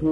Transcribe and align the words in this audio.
수 0.00 0.06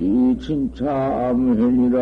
이 0.00 0.38
진참회니라 0.40 1.98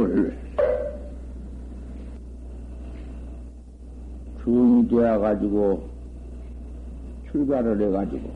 타불 0.00 0.34
중이 4.42 4.88
되어가지고 4.88 5.89
출가를 7.40 7.80
해가지고 7.80 8.30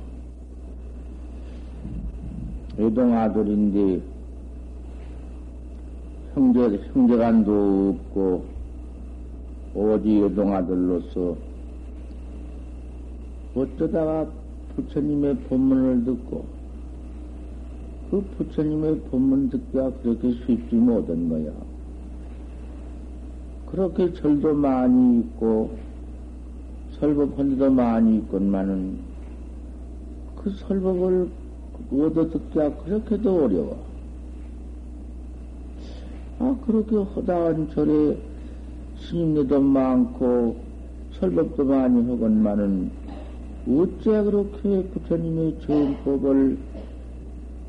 외동 2.79 3.17
아들인데 3.17 4.01
형제 6.35 6.81
형제간도 6.93 7.97
없고 7.97 8.45
오직 9.75 10.21
외동 10.23 10.55
아들로서 10.55 11.37
어쩌다가 13.55 14.27
부처님의 14.75 15.37
법문을 15.49 16.05
듣고 16.05 16.45
그 18.11 18.21
부처님의 18.37 19.01
법문 19.11 19.51
듣기가 19.51 19.91
그렇게 20.03 20.33
쉽지 20.33 20.75
못한 20.77 21.29
거야. 21.29 21.53
그렇게 23.71 24.13
절도 24.13 24.55
많이 24.55 25.21
있고 25.21 25.77
설법한 27.01 27.51
데도 27.51 27.71
많이 27.71 28.19
있건만은 28.19 28.99
그 30.37 30.51
설법을 30.51 31.29
얻어 31.93 32.31
듣기가 32.31 32.77
그렇게도 32.77 33.45
어려워. 33.45 33.85
아, 36.39 36.57
그렇게 36.67 36.97
허다한 36.97 37.71
절에 37.71 38.19
스님네도 38.99 39.61
많고 39.61 40.57
설법도 41.13 41.65
많이 41.65 42.09
하건만은 42.09 42.91
어째 43.69 44.23
그렇게 44.25 44.83
부처님의 44.89 45.61
정법을 45.63 46.59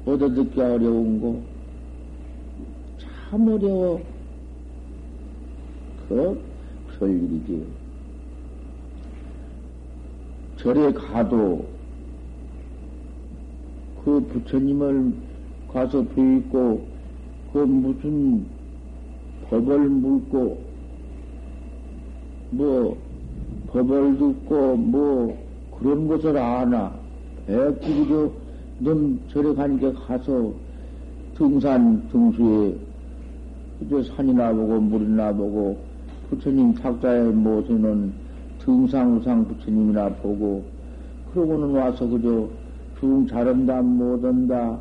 얻어 0.06 0.30
듣기 0.34 0.59
어려운 0.59 1.22
거? 1.22 1.40
참 3.00 3.47
어려워. 3.47 4.02
그 6.08 6.41
별일이지. 7.00 7.84
절에 10.66 10.92
가도 10.94 11.64
그 14.03 14.20
부처님을 14.20 15.14
가서 15.72 16.03
뵈있고 16.03 16.88
그 17.53 17.59
무슨 17.59 18.48
법을 19.48 19.78
물고 19.90 20.66
뭐 22.50 22.98
법을 23.68 24.18
듣고 24.18 24.76
뭐 24.76 25.38
그런 25.78 26.08
것을 26.08 26.36
아나? 26.36 26.92
애기도 27.47 28.34
넌 28.80 29.20
절에 29.30 29.53
가니까 29.53 29.94
가서 29.94 30.52
등산 31.36 32.09
등수에 32.09 32.76
그저 33.78 34.02
산이나 34.02 34.52
보고 34.52 34.80
물이나 34.80 35.32
보고 35.32 35.78
부처님 36.32 36.74
탁자에 36.74 37.22
모시는 37.26 38.25
등상우상 38.66 39.48
부처님이나 39.48 40.09
보고 40.16 40.64
그러고는 41.31 41.70
와서 41.76 42.08
그저 42.08 42.50
중 43.00 43.28
잘한다 43.28 43.81
못한다 43.81 44.80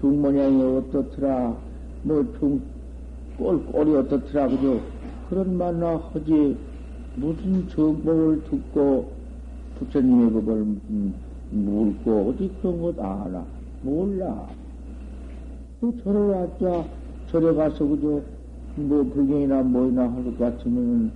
중 0.00 0.20
모양이 0.20 0.60
어떻더라 0.62 1.56
뭐중 2.02 2.60
꼴꼴이 3.38 3.96
어떻더라 3.96 4.48
그저 4.48 4.80
그런 5.28 5.56
말나 5.56 6.00
하지 6.12 6.56
무슨 7.16 7.68
정법을 7.68 8.42
듣고 8.44 9.12
부처님의 9.78 10.32
법을 10.32 10.52
음, 10.54 11.14
물고 11.50 12.30
어디 12.30 12.50
그런 12.60 12.82
것 12.82 12.98
아나 12.98 13.44
몰라. 13.82 14.46
그 15.80 15.96
절에 16.02 16.18
왔자 16.18 16.84
절에 17.30 17.54
가서 17.54 17.86
그저 17.86 18.20
뭐 18.76 19.02
불경이나 19.04 19.62
뭐이나 19.62 20.02
할 20.02 20.24
것 20.24 20.38
같으면은 20.38 21.10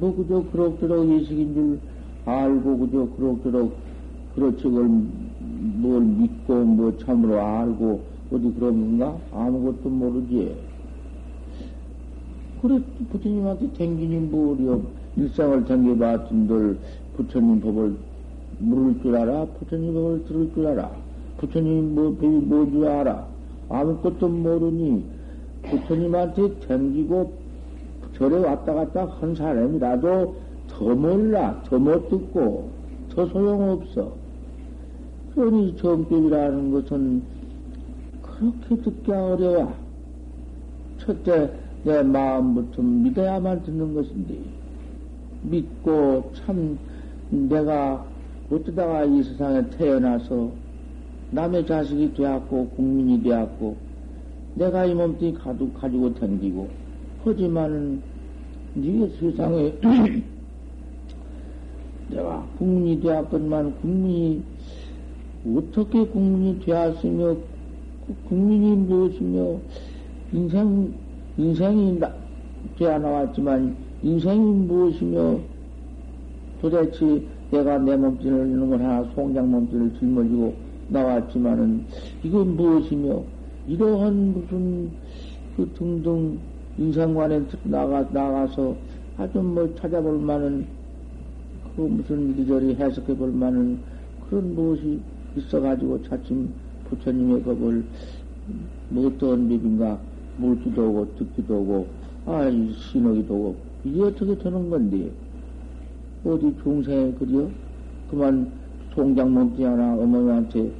뭐 0.00 0.16
그저 0.16 0.42
그럭저럭 0.50 1.06
이식인 1.08 1.54
줄 1.54 1.78
알고 2.24 2.78
그저 2.78 3.06
그럭저럭 3.16 3.76
그렇지 4.34 4.62
그걸 4.62 4.88
뭘 5.82 6.00
믿고 6.02 6.64
뭐 6.64 6.96
참으로 6.98 7.38
알고 7.38 8.00
어디 8.32 8.52
그런가 8.58 9.18
아무것도 9.32 9.88
모르지. 9.90 10.56
그래 12.62 12.80
부처님한테 13.10 13.72
댕기니 13.72 14.18
뭐려 14.30 14.80
일상을 15.16 15.64
댕겨봤던들 15.64 16.78
부처님 17.16 17.60
법을 17.60 17.96
물을 18.58 19.02
줄 19.02 19.16
알아? 19.16 19.46
부처님 19.58 19.92
법을 19.92 20.24
들을 20.24 20.50
줄 20.54 20.66
알아? 20.66 20.90
부처님 21.38 21.94
뭐 21.94 22.14
법이 22.14 22.26
뭐줄 22.26 22.86
알아? 22.86 23.26
아무것도 23.68 24.28
모르니 24.28 25.04
부처님한테 25.62 26.60
댕기고 26.60 27.39
절에 28.20 28.36
왔다 28.36 28.74
갔다 28.74 29.06
한 29.06 29.34
사람이라도 29.34 30.36
더 30.68 30.94
몰라, 30.94 31.62
더 31.64 31.78
못 31.78 32.10
듣고, 32.10 32.68
더 33.08 33.24
소용없어. 33.24 34.12
그러니 35.34 35.74
정법이라는 35.78 36.70
것은 36.70 37.22
그렇게 38.20 38.76
듣기 38.82 39.10
어려워. 39.10 39.72
첫째, 40.98 41.50
내 41.82 42.02
마음부터 42.02 42.82
믿어야만 42.82 43.62
듣는 43.62 43.94
것인데, 43.94 44.38
믿고 45.44 46.30
참 46.34 46.78
내가 47.30 48.04
어쩌다가 48.50 49.04
이 49.04 49.22
세상에 49.22 49.66
태어나서 49.70 50.50
남의 51.30 51.64
자식이 51.66 52.12
되었고, 52.12 52.68
국민이 52.76 53.22
되었고, 53.22 53.76
내가 54.56 54.84
이 54.84 54.92
몸뚱이 54.92 55.32
가지고, 55.72 56.12
댕기고, 56.12 56.68
하지만은, 57.24 58.09
네가 58.74 59.08
세상에, 59.18 59.72
내가 62.08 62.46
국민이 62.58 63.00
되었건만, 63.00 63.74
국민이, 63.80 64.42
어떻게 65.56 66.04
국민이 66.06 66.60
되었으며, 66.60 67.34
그 68.06 68.14
국민이 68.28 68.76
무엇이며, 68.76 69.58
인생, 70.32 70.94
인생이 71.36 71.98
나, 71.98 72.14
되어 72.78 72.98
나왔지만, 72.98 73.76
인생이 74.02 74.38
무엇이며, 74.38 75.38
도대체 76.60 77.22
내가 77.50 77.78
내 77.78 77.96
몸뚱이를 77.96 78.48
이놈을 78.48 78.80
하나 78.80 79.02
송장 79.14 79.50
몸뚱이를 79.50 79.98
짊어지고 79.98 80.54
나왔지만은 80.88 81.84
이건 82.22 82.56
무엇이며 82.56 83.22
이러한 83.66 84.32
무슨 84.32 84.90
그 85.56 85.68
등등 85.74 86.38
인상관에 86.80 87.44
나가 87.64 88.02
나가서 88.10 88.74
아주 89.18 89.38
뭐 89.42 89.72
찾아볼 89.74 90.18
만한 90.18 90.66
그 91.76 91.82
무슨 91.82 92.30
이리저리 92.30 92.74
해석해 92.74 93.14
볼 93.18 93.30
만한 93.32 93.78
그런 94.26 94.54
무엇이 94.54 94.98
있어가지고 95.36 96.02
차츰 96.04 96.54
부처님의 96.88 97.42
법을 97.42 97.84
뭐 98.88 99.06
어떤 99.06 99.46
법인가 99.46 100.00
물기도 100.38 100.88
오고 100.88 101.16
듣기도 101.16 101.60
오고 101.60 101.86
아 102.24 102.50
신호기도 102.50 103.34
오고 103.34 103.56
이게 103.84 104.02
어떻게 104.02 104.38
되는 104.38 104.70
건데? 104.70 105.10
어디 106.24 106.54
중생에 106.62 107.12
그려 107.12 107.46
그만 108.08 108.50
송장 108.94 109.32
몸뚱이 109.34 109.64
하나 109.64 109.94
어머니한테 109.94 110.70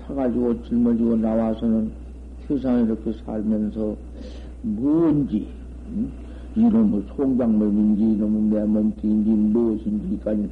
타가지고 0.00 0.64
짊어지고 0.64 1.16
나와서는 1.16 1.92
세상에 2.48 2.82
이렇게 2.82 3.12
살면서 3.24 4.07
뭔지 4.62 5.48
응? 5.90 6.10
이놈의 6.56 7.04
송장몸인지 7.16 8.02
이놈의 8.02 8.42
내 8.42 8.64
몸뚱인지 8.64 9.30
무엇인지까지 9.30 10.48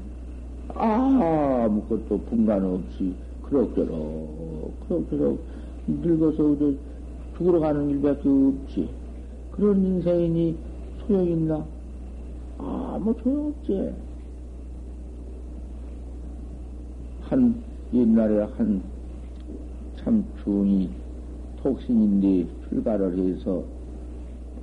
아무것도 0.69 2.19
분간 2.29 2.65
없이 2.65 3.15
그럭저럭 3.43 4.81
그럭저럭 4.89 5.39
늙어서 5.87 6.57
저 6.59 6.73
죽으러 7.37 7.61
가는 7.61 7.91
일밖에 7.91 8.29
없지 8.29 8.89
그런 9.53 9.85
인생이니 9.85 10.57
소용있나? 11.07 11.65
아무 12.59 13.15
소용없지 13.23 13.93
한 17.23 17.63
옛날에 17.93 18.43
한 18.57 18.97
참 20.07 20.25
중이 20.45 20.89
독신인데 21.63 22.47
출가를 22.69 23.19
해서 23.19 23.65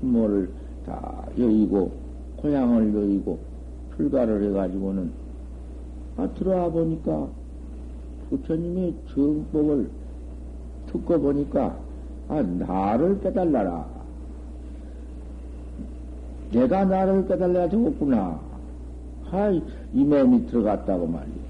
부모를 0.04 0.50
다 0.86 1.26
여의고 1.40 1.92
고향을 2.38 2.94
여의고 2.94 3.40
출가를 3.96 4.44
해가지고는 4.44 5.12
아 6.18 6.28
들어와 6.38 6.70
보니까 6.70 7.28
부처님의 8.30 8.94
정법을 9.14 9.90
듣고 10.88 11.20
보니까 11.22 11.78
아 12.28 12.42
나를 12.42 13.20
깨달라라. 13.22 13.86
내가 16.52 16.86
나를 16.86 17.28
깨달아야 17.28 17.70
되겠구나. 17.70 18.40
하이 19.26 19.62
이매미 19.94 20.46
들어갔다고 20.48 21.08
말이야 21.08 21.44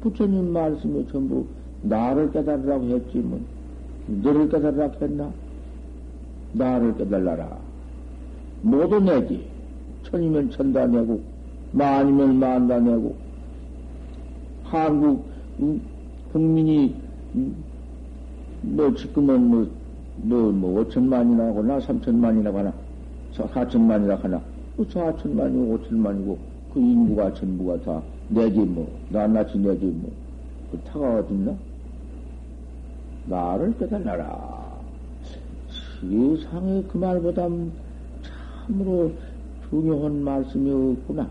부처님 0.00 0.52
말씀에 0.52 1.06
전부 1.08 1.44
나를 1.82 2.30
깨달으라고 2.32 2.86
했지 2.86 3.18
뭐 3.18 3.38
너를 4.22 4.48
깨달으라고 4.48 4.94
했나 5.04 5.30
나를 6.52 6.96
깨달라라 6.96 7.58
모두 8.60 9.00
내지. 9.00 9.50
천이면 10.02 10.50
천다 10.50 10.86
내고, 10.86 11.22
만이면 11.72 12.36
만다 12.38 12.80
내고, 12.80 13.16
한국, 14.62 15.30
음, 15.60 15.80
국민이, 16.32 17.02
음, 17.34 17.64
뭐, 18.60 18.94
지금은 18.94 19.48
뭐, 19.48 19.66
뭐, 20.16 20.52
뭐, 20.52 20.80
오천만이나 20.80 21.46
하거나, 21.48 21.80
삼천만이나 21.80 22.52
하나, 22.54 22.72
사천만이나 23.32 24.16
하나, 24.16 24.44
뭐, 24.76 24.86
사천만이고, 24.86 25.70
오천만이고, 25.74 26.38
그 26.68 26.80
인구가 26.80 27.32
전부가 27.34 27.80
다 27.80 28.04
내지 28.28 28.60
뭐, 28.60 29.04
낱낱이 29.08 29.58
내지 29.58 29.86
뭐, 29.86 30.12
그 30.70 30.80
타가 30.82 31.16
어딨나? 31.20 31.58
나를 33.24 33.76
깨달아라. 33.78 34.67
세상에 36.00 36.82
그 36.88 36.96
말보다 36.96 37.48
참으로 38.66 39.12
중요한 39.68 40.22
말씀이 40.22 40.70
없구나. 40.70 41.28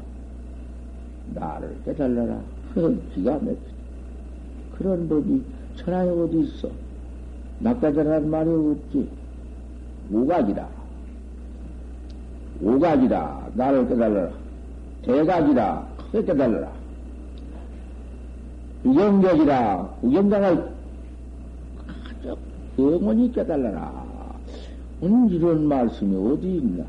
나를 1.34 1.76
깨달라라. 1.86 2.40
기가 3.14 3.34
막혀. 3.34 3.56
그런 4.78 5.08
법이 5.08 5.42
천하에 5.78 6.10
어디 6.10 6.42
있어? 6.42 6.70
낙가자라는 7.60 8.30
말이 8.30 8.50
없지. 8.50 9.10
오각이다. 10.12 10.68
오각이다. 12.62 13.48
나를 13.56 13.88
깨달라라. 13.88 14.32
대각이다. 15.04 15.88
크게 16.12 16.26
깨달라라. 16.26 16.72
우경격이다. 18.84 19.90
우경각을 20.02 20.72
아주 21.88 22.38
영원히 22.78 23.32
깨달라라. 23.32 24.07
음, 25.04 25.30
이런 25.30 25.68
말씀이 25.68 26.16
어디 26.16 26.58
있나? 26.58 26.84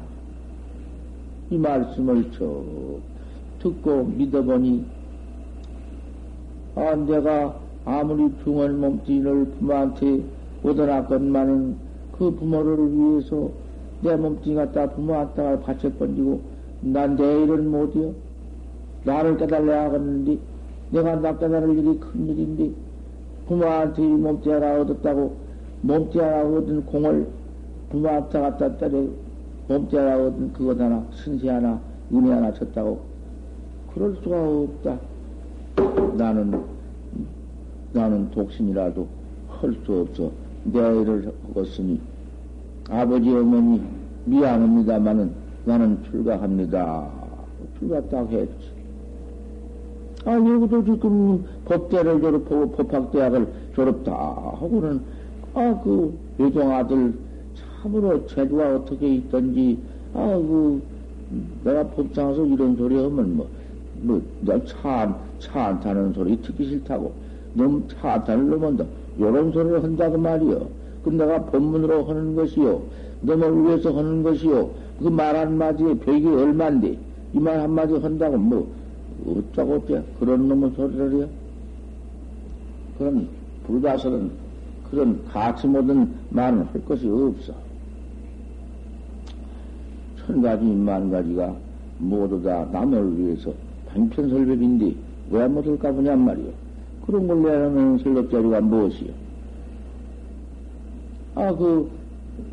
이 1.51 1.59
말씀을 1.59 2.31
쭉 2.33 3.01
듣고 3.59 4.05
믿어보니, 4.05 4.83
아, 6.75 6.95
내가 6.95 7.61
아무리 7.85 8.33
중한 8.43 8.81
몸뚱이를 8.81 9.45
부모한테 9.59 10.25
얻어놨건만은 10.63 11.77
그 12.13 12.31
부모를 12.31 12.93
위해서 12.95 13.51
내 14.01 14.17
몸뚱이 14.17 14.55
갖다 14.57 14.89
부모한테 14.91 15.61
바쳐 15.61 15.93
번지고, 15.93 16.41
난 16.81 17.15
내일은 17.15 17.71
못이요. 17.71 18.15
나를 19.05 19.37
깨달아야 19.37 19.85
하겠는데, 19.87 20.39
내가 20.93 21.17
나 21.17 21.37
깨달을 21.37 21.77
일이 21.77 22.01
큰 22.01 22.27
일인데, 22.27 22.71
부모한테 23.47 24.03
이 24.03 24.07
몸뚱이 24.07 24.55
하나 24.55 24.81
얻었다고, 24.81 25.37
몸뚱이 25.83 26.25
하나 26.25 26.43
얻은 26.43 26.87
공을 26.87 27.27
부모한테 27.91 28.41
갖다 28.41 28.77
때려 28.77 29.05
몸자라 29.69 30.17
얻은 30.27 30.53
그것 30.53 30.81
하나, 30.81 31.05
신세 31.13 31.49
하나, 31.49 31.81
은혜 32.13 32.33
하나 32.33 32.53
쳤다고. 32.53 33.01
그럴 33.93 34.17
수가 34.23 34.49
없다. 34.49 34.99
나는, 36.17 36.61
나는 37.93 38.31
독신이라도 38.31 39.07
할 39.49 39.75
수 39.85 40.01
없어. 40.01 40.31
내 40.65 40.79
일을 40.79 41.33
하겠으니, 41.55 42.01
아버지, 42.91 43.31
어머니, 43.31 43.83
미안합니다마는 44.25 45.33
나는 45.65 46.03
출가합니다. 46.05 47.09
출가 47.79 48.01
딱 48.09 48.31
했지. 48.31 48.79
아, 50.25 50.35
여기도 50.35 50.85
지금 50.85 51.45
법대를 51.65 52.21
졸업하고 52.21 52.71
법학대학을 52.73 53.47
졸업 53.75 54.05
다 54.05 54.13
하고는, 54.13 55.01
아, 55.55 55.81
그, 55.83 56.15
외동 56.39 56.71
아들 56.71 57.15
참으로 57.83 58.27
제주가 58.27 58.77
어떻게 58.77 59.15
있던지, 59.15 59.79
아, 60.15 60.27
그, 60.37 60.83
내가 61.65 61.85
법상에서 61.89 62.47
이런 62.47 62.77
소리 62.77 62.97
하면 62.97 63.37
뭐, 63.37 63.49
뭐, 64.03 64.23
너 64.41 64.63
차, 64.65 65.17
차안 65.39 65.81
타는 65.81 66.13
소리 66.13 66.41
듣기 66.41 66.65
싫다고. 66.67 67.13
너무 67.55 67.83
차안 67.89 68.25
타는 68.25 68.49
놈은 68.51 68.79
요런 69.21 69.53
소리를 69.53 69.83
한다고 69.83 70.19
말이요. 70.19 70.69
그럼 71.03 71.19
내가 71.19 71.43
본문으로 71.45 72.05
하는 72.05 72.35
것이요. 72.35 72.83
너를 73.23 73.65
위해서 73.65 73.93
하는 73.97 74.23
것이요. 74.23 74.71
그 75.01 75.09
말 75.11 75.37
한마디에 75.37 75.95
벽이 75.95 76.27
얼만데, 76.27 76.99
이 77.35 77.39
말 77.39 77.61
한마디 77.61 77.95
한다고 77.95 78.37
뭐, 78.37 78.73
어쩌고 79.27 79.75
어째 79.75 80.03
그런 80.19 80.49
놈의 80.49 80.73
소리를 80.77 81.13
해요? 81.15 81.29
그런 82.97 83.29
불가설은 83.67 84.31
그런 84.91 85.25
가치 85.27 85.67
모든 85.67 86.09
말은 86.31 86.63
할 86.63 86.85
것이 86.85 87.07
없어. 87.09 87.53
천 90.29 90.43
가지, 90.43 90.63
만 90.63 91.11
가지가 91.11 91.57
모두 91.97 92.41
다 92.43 92.69
남을 92.71 93.19
위해서 93.19 93.51
방편설법인데 93.89 94.95
왜 95.31 95.49
못할까 95.49 95.91
보냔 95.91 96.21
말이요. 96.23 96.51
그런 97.07 97.27
걸 97.27 97.43
내는 97.43 97.99
설법자리가 97.99 98.61
무엇이요? 98.61 99.11
아, 101.35 101.55
그, 101.55 101.91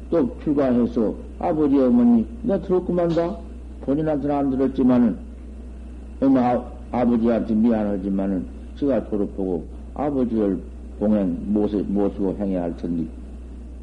또 0.10 0.40
출가해서 0.42 1.14
아버지, 1.40 1.78
어머니, 1.78 2.26
나 2.44 2.58
들었구만다. 2.62 3.38
본인한테는 3.82 4.36
안 4.36 4.50
들었지만은, 4.52 5.18
엄마, 6.22 6.52
아, 6.52 6.72
아버지한테 6.92 7.56
미안하지만은, 7.56 8.46
제가 8.78 9.10
졸업하고 9.10 9.66
아버지를 9.96 10.60
봉행, 10.98 11.38
모시, 11.48 11.76
모시고 11.90 12.38
행해야 12.40 12.64
할 12.64 12.78
텐데, 12.78 13.06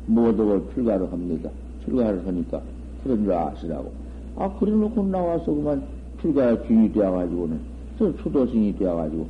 모두를 0.06 0.62
출가를 0.72 1.12
합니다. 1.12 1.50
출가를 1.84 2.26
하니까, 2.26 2.62
그런 3.02 3.24
줄 3.24 3.32
아시라고. 3.32 3.92
아, 4.36 4.50
그래 4.58 4.72
놓고 4.72 5.04
나와서 5.04 5.52
그만 5.52 5.82
출가 6.20 6.62
주인이 6.64 6.92
되어가지고는, 6.92 7.60
저 7.98 8.16
초도승이 8.16 8.76
되어가지고, 8.78 9.26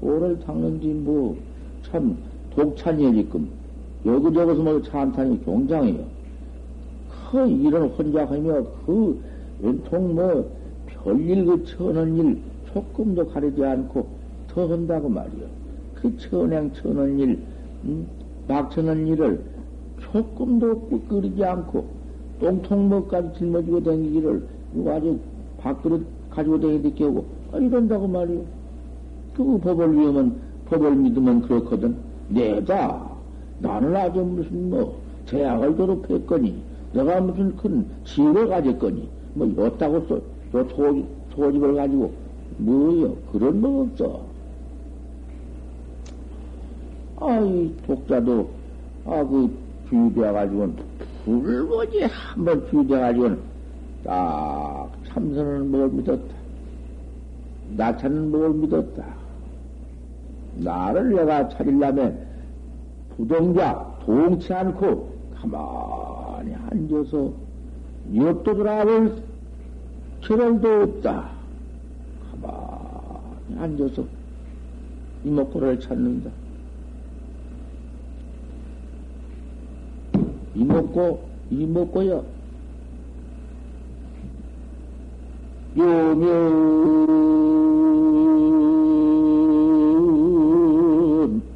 도를 0.00 0.40
닦는지 0.40 0.88
뭐, 0.88 1.36
참, 1.82 2.16
독찬이에 2.54 3.12
지금, 3.12 3.48
여기저기서 4.04 4.62
뭐 4.62 4.82
찬탄이 4.82 5.44
경장이요. 5.44 6.04
그 7.30 7.48
일을 7.48 7.88
혼자 7.88 8.24
하며, 8.24 8.64
그, 8.86 9.20
연통 9.62 10.14
뭐, 10.14 10.50
별일 10.86 11.44
그 11.44 11.64
천원 11.64 12.16
일, 12.16 12.38
조금도 12.72 13.26
가리지 13.28 13.64
않고 13.64 14.06
더 14.48 14.66
한다고 14.66 15.08
말이요. 15.08 15.46
그 15.94 16.16
천행 16.18 16.72
천원 16.72 17.18
일, 17.18 17.38
음? 17.84 18.06
막천원 18.48 19.06
일을 19.06 19.42
조금도 20.00 20.88
끄끄리지 20.88 21.44
않고 21.44 21.99
똥통먹까지 22.40 23.38
짊어지고 23.38 23.82
다니기를 23.82 24.42
이거 24.74 24.92
아주 24.92 25.18
밥그릇 25.58 26.04
가지고 26.30 26.60
다니게 26.60 27.04
하고 27.04 27.24
아, 27.52 27.58
이런다고 27.58 28.08
말이요. 28.08 28.42
그 29.36 29.58
법을 29.58 29.96
위하면 29.96 30.40
법을 30.66 30.96
믿으면 30.96 31.42
그렇거든. 31.42 31.96
내가 32.28 33.10
나는 33.58 33.94
아주 33.94 34.20
무슨 34.20 34.70
뭐 34.70 34.98
대학을 35.26 35.76
졸업했거니 35.76 36.62
내가 36.92 37.20
무슨 37.20 37.56
큰 37.56 37.86
지혜를 38.04 38.48
가졌거니 38.48 39.08
뭐 39.34 39.46
이렇다고 39.46 40.06
또, 40.06 40.22
또 40.52 40.64
소, 40.70 41.04
소집을 41.34 41.74
가지고 41.74 42.12
뭐요 42.58 43.14
그런 43.32 43.60
거 43.60 43.82
없어. 43.82 44.20
아이 47.20 47.70
독자도 47.86 48.48
아그 49.04 49.50
주의되어가지고는 49.88 50.89
불거지 51.24 52.02
한번 52.02 52.68
주의되어가지고는 52.68 53.40
딱 54.04 54.90
참선은 55.06 55.70
뭘 55.70 55.88
믿었다. 55.90 56.34
나차는 57.76 58.30
뭘 58.30 58.52
믿었다. 58.54 59.04
나를 60.56 61.10
내가 61.14 61.48
찾으려면 61.48 62.26
부동자 63.16 63.86
동치 64.04 64.52
않고 64.52 65.12
가만히 65.34 66.54
앉아서 66.70 67.32
옆도 68.14 68.54
돌아볼 68.54 69.22
철월도 70.22 70.82
없다. 70.82 71.30
가만히 72.30 73.60
앉아서 73.60 74.04
이목구를 75.24 75.78
찾는다. 75.80 76.30
이목구, 80.60 81.18
이목구요. 81.50 82.24
요면, 85.74 86.26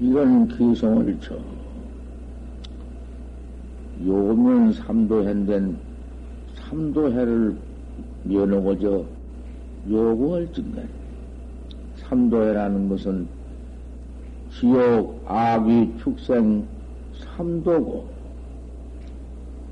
이런 0.00 0.48
기성을 0.48 1.20
쳐. 1.20 1.36
요면 4.04 4.72
삼도해된 4.72 5.87
삼도해를 6.68 7.56
면하고저 8.24 9.04
요구할 9.88 10.52
증간. 10.52 10.88
삼도해라는 11.96 12.88
것은 12.88 13.26
지옥, 14.50 15.22
악귀, 15.26 15.94
축생, 15.98 16.66
삼도고, 17.36 18.06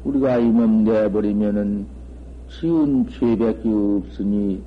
우리가 0.05 0.39
이 0.39 0.51
몸 0.51 0.85
내버리면은 0.85 1.87
지은 2.49 3.09
죄밖에 3.09 3.69
없으니 3.69 4.63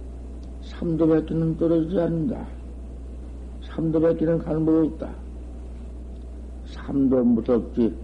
삼도밖에는 0.62 1.58
떨어지지 1.58 2.00
않는다. 2.00 2.46
삼도밖에는 3.64 4.40
법 4.40 4.68
없다. 4.68 5.10
삼도 6.66 7.24
무섭지. 7.24 7.96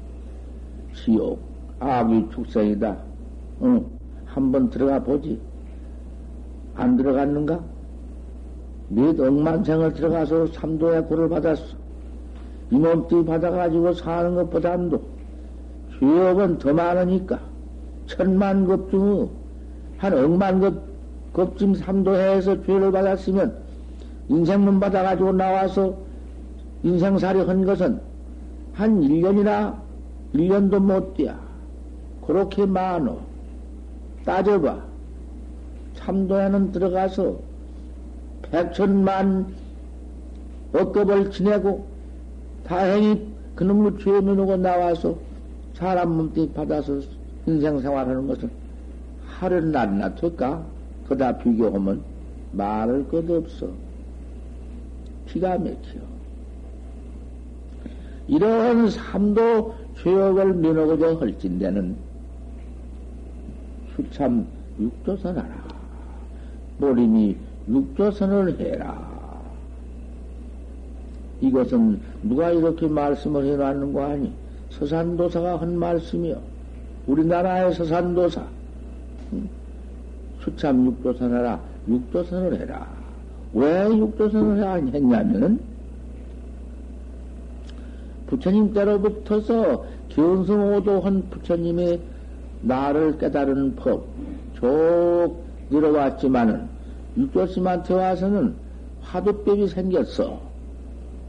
지옥, 0.93 1.39
악이 1.79 2.29
축생이다. 2.31 2.97
응, 3.63 3.85
한번 4.35 4.69
들어가 4.69 5.01
보지. 5.01 5.39
안 6.75 6.97
들어갔는가? 6.97 7.63
몇 8.89 9.17
억만 9.17 9.63
생을 9.63 9.93
들어가서 9.93 10.47
삼도의 10.47 11.07
구를 11.07 11.29
받았어. 11.29 11.63
이 12.69 12.75
몸뚱이 12.75 13.23
받아가지고 13.25 13.93
사는 13.93 14.35
것보다도 14.35 15.01
죄업은 15.97 16.57
더 16.57 16.73
많으니까 16.73 17.39
천만 18.07 18.67
급중한 18.67 20.13
억만 20.13 20.59
급 20.59 20.83
급쯤 21.31 21.75
삼도해서 21.75 22.63
죄를 22.63 22.91
받았으면 22.91 23.55
인생문 24.27 24.81
받아가지고 24.81 25.31
나와서 25.31 25.95
인생살이 26.83 27.39
한 27.39 27.65
것은 27.65 28.01
한 28.73 28.99
1년이나 28.99 29.75
1년도 30.33 30.79
못 30.79 31.13
돼야. 31.13 31.39
그렇게 32.27 32.65
많어. 32.65 33.34
따져봐. 34.25 34.83
참도에는 35.95 36.71
들어가서 36.71 37.39
백천만 38.41 39.53
억급을 40.73 41.31
지내고 41.31 41.85
다행히 42.65 43.33
그놈의 43.55 43.93
죄 43.99 44.11
면하고 44.11 44.57
나와서 44.57 45.15
사람 45.73 46.17
몸뚱이 46.17 46.51
받아서 46.51 46.99
인생 47.45 47.79
생활하는 47.79 48.27
것은 48.27 48.49
하루는 49.25 49.71
낫나 49.71 50.15
될까? 50.15 50.65
그다 51.07 51.37
비교하면 51.37 52.01
말을 52.51 53.07
것 53.07 53.29
없어. 53.29 53.69
기가 55.27 55.57
막혀. 55.57 55.99
이런 58.27 58.89
삼도 58.89 59.75
죄업을 60.01 60.53
면하고자 60.53 61.19
할진대는 61.19 61.95
수참 63.95 64.45
육조선 64.79 65.37
하라. 65.37 65.63
모림이 66.77 67.37
육조선을 67.69 68.59
해라. 68.59 69.15
이것은 71.41 71.99
누가 72.23 72.51
이렇게 72.51 72.87
말씀을 72.87 73.45
해놨는 73.45 73.93
거 73.93 74.03
아니? 74.03 74.31
서산도사가 74.71 75.61
한 75.61 75.77
말씀이요. 75.77 76.41
우리나라의 77.07 77.73
서산도사. 77.73 78.43
수참 80.43 80.85
육조선 80.85 81.33
하라. 81.33 81.61
육조선을 81.87 82.59
해라. 82.59 82.87
왜 83.53 83.87
육조선을 83.97 84.93
했냐면은 84.93 85.59
부처님 88.27 88.73
때로부터서 88.73 89.85
견성오도한 90.09 91.29
부처님의 91.29 92.01
나를 92.61 93.17
깨달은 93.17 93.75
법, 93.75 94.05
쭉 94.55 95.35
늘어왔지만은, 95.69 96.67
육조스한테 97.17 97.93
와서는 97.93 98.55
화두법이 99.01 99.67
생겼어. 99.67 100.39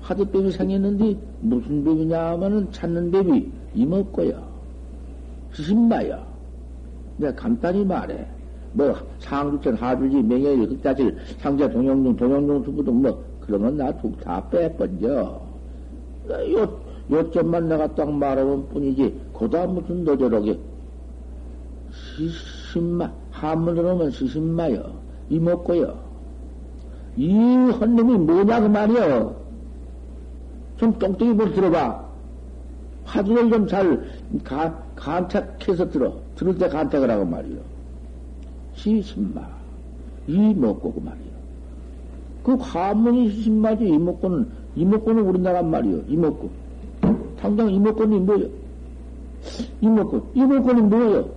화두법이 0.02 0.50
생겼는데, 0.50 1.16
무슨 1.40 1.84
법이냐 1.84 2.32
하면은 2.32 2.70
찾는 2.72 3.10
법이 3.10 3.50
이먹고요. 3.74 4.42
신마야. 5.52 6.24
내가 7.18 7.34
간단히 7.34 7.84
말해. 7.84 8.26
뭐, 8.72 8.94
상주천, 9.20 9.74
하주지, 9.74 10.22
명예일, 10.22 10.70
흑자질, 10.70 11.16
상자, 11.38 11.68
동영중, 11.68 12.16
동영중, 12.16 12.62
두부등, 12.62 13.02
뭐, 13.02 13.24
그런 13.40 13.62
건나툭다 13.62 14.48
빼번져. 14.50 15.40
요, 16.52 16.80
요점만 17.10 17.68
내가 17.68 17.94
딱 17.94 18.12
말하면 18.12 18.68
뿐이지, 18.68 19.20
그 19.38 19.48
다음 19.48 19.76
무슨 19.76 20.04
너저러게. 20.04 20.58
시신마, 22.16 23.10
한문으로 23.30 23.90
하면 23.90 24.10
시신마여. 24.10 24.92
이먹고요. 25.30 25.98
이 27.16 27.32
헌님이 27.34 28.18
뭐냐, 28.18 28.60
그 28.60 28.66
말이여. 28.66 29.36
좀 30.76 30.98
똥똥이 30.98 31.32
뭘 31.32 31.52
들어봐. 31.52 32.04
화두를 33.04 33.50
좀 33.50 33.66
잘 33.68 34.08
간택해서 34.96 35.88
들어. 35.90 36.14
들을 36.36 36.56
때 36.58 36.68
간택을 36.68 37.10
하고 37.10 37.24
말이요. 37.24 37.58
시신마. 38.74 39.48
이 40.26 40.54
먹고 40.54 40.92
그 40.92 41.00
말이요. 41.00 41.36
그 42.42 42.54
화문이 42.54 43.30
시신마지 43.30 43.88
이 43.88 43.98
먹고는, 43.98 44.48
이 44.76 44.84
먹고는 44.84 45.22
우리나라 45.24 45.62
말이요. 45.62 46.02
이 46.08 46.16
먹고. 46.16 46.50
당장 47.40 47.70
이 47.70 47.78
먹고는 47.78 48.26
뭐요? 48.26 48.46
이 49.80 49.86
먹고. 49.86 50.30
이 50.34 50.40
먹고는 50.40 50.88
뭐요? 50.88 51.28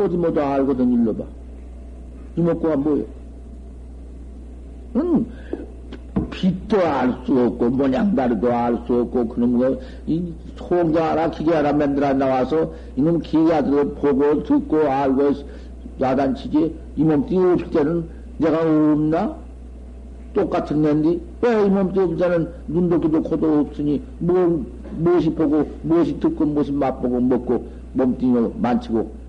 어디 0.00 0.16
뭐도 0.16 0.40
알거든 0.40 0.92
일로 0.92 1.14
봐. 1.14 1.24
이 2.36 2.40
먹고가 2.40 2.76
뭐요? 2.76 3.04
응, 4.96 5.26
빛도 6.30 6.78
알 6.80 7.14
수 7.24 7.38
없고, 7.38 7.70
모양다리도 7.70 8.52
알 8.52 8.78
수 8.86 8.94
없고, 9.02 9.28
그놈 9.28 9.58
거, 9.58 9.78
이, 10.06 10.32
송장 10.56 11.04
하나, 11.04 11.30
기계 11.30 11.52
하나 11.52 11.72
만들어 11.72 12.12
나와서, 12.14 12.72
이놈 12.96 13.20
기계들을 13.20 13.94
보고, 13.94 14.42
듣고, 14.42 14.78
알고, 14.78 15.32
야단치지, 16.00 16.74
이 16.96 17.04
몸뚱이 17.04 17.52
없을 17.52 17.70
때는 17.70 18.04
내가 18.38 18.62
없나? 18.62 19.36
똑같은 20.32 20.80
낸디? 20.82 21.20
왜 21.42 21.66
이 21.66 21.68
몸뚱이 21.68 22.04
없을 22.04 22.16
때는 22.16 22.48
눈도 22.68 23.00
귀도 23.00 23.22
코도 23.22 23.60
없으니, 23.60 24.02
뭐, 24.18 24.64
무엇이 24.96 25.30
보고, 25.30 25.68
무엇이 25.82 26.18
듣고, 26.18 26.46
무엇이 26.46 26.72
맛보고, 26.72 27.20
먹고, 27.20 27.66
몸뚱이를 27.92 28.52
만치고, 28.56 29.19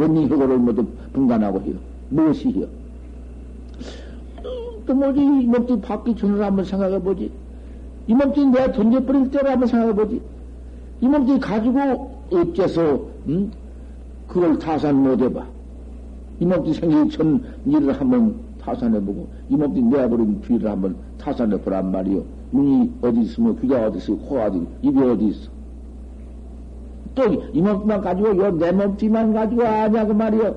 원리 0.00 0.26
효고를 0.26 0.56
모두 0.56 0.86
분간하고 1.12 1.60
해요. 1.60 1.74
무엇이 2.08 2.48
해요? 2.52 2.66
또 4.86 4.94
뭐지, 4.94 5.20
이 5.20 5.46
몸뚱이 5.46 5.80
받기 5.82 6.16
전으로 6.16 6.42
한번 6.42 6.64
생각해보지. 6.64 7.30
이 8.06 8.14
몸뚱이 8.14 8.46
내가 8.46 8.72
던져버릴 8.72 9.30
때로 9.30 9.50
한번 9.50 9.68
생각해보지. 9.68 10.22
이 11.02 11.06
몸뚱이 11.06 11.38
가지고 11.38 12.16
어째서, 12.32 12.98
응? 13.28 13.50
그걸 14.26 14.58
타산 14.58 15.02
못해봐. 15.02 15.44
이 16.40 16.46
몸뚱이 16.46 16.74
생기기 16.74 17.16
전 17.16 17.44
일을 17.66 17.92
한번 17.92 18.34
타산해보고, 18.62 19.28
이 19.50 19.54
몸뚱이 19.54 19.90
내버린 19.90 20.40
뒤를 20.40 20.70
한번 20.70 20.96
타산해보란 21.18 21.92
말이요. 21.92 22.24
눈이 22.52 22.90
어디 23.02 23.20
있으면 23.20 23.60
귀가 23.60 23.86
어디 23.86 23.98
있어, 23.98 24.16
코가 24.16 24.46
어디, 24.46 24.66
입이 24.80 24.98
어디 24.98 25.26
있어. 25.26 25.59
또, 27.20 27.32
이 27.52 27.60
몸뚱이만 27.60 28.00
가지고, 28.00 28.36
요 28.36 28.50
내 28.50 28.72
몸뚱이만 28.72 29.32
가지고 29.32 29.62
아냐, 29.66 30.06
그 30.06 30.12
말이요. 30.12 30.56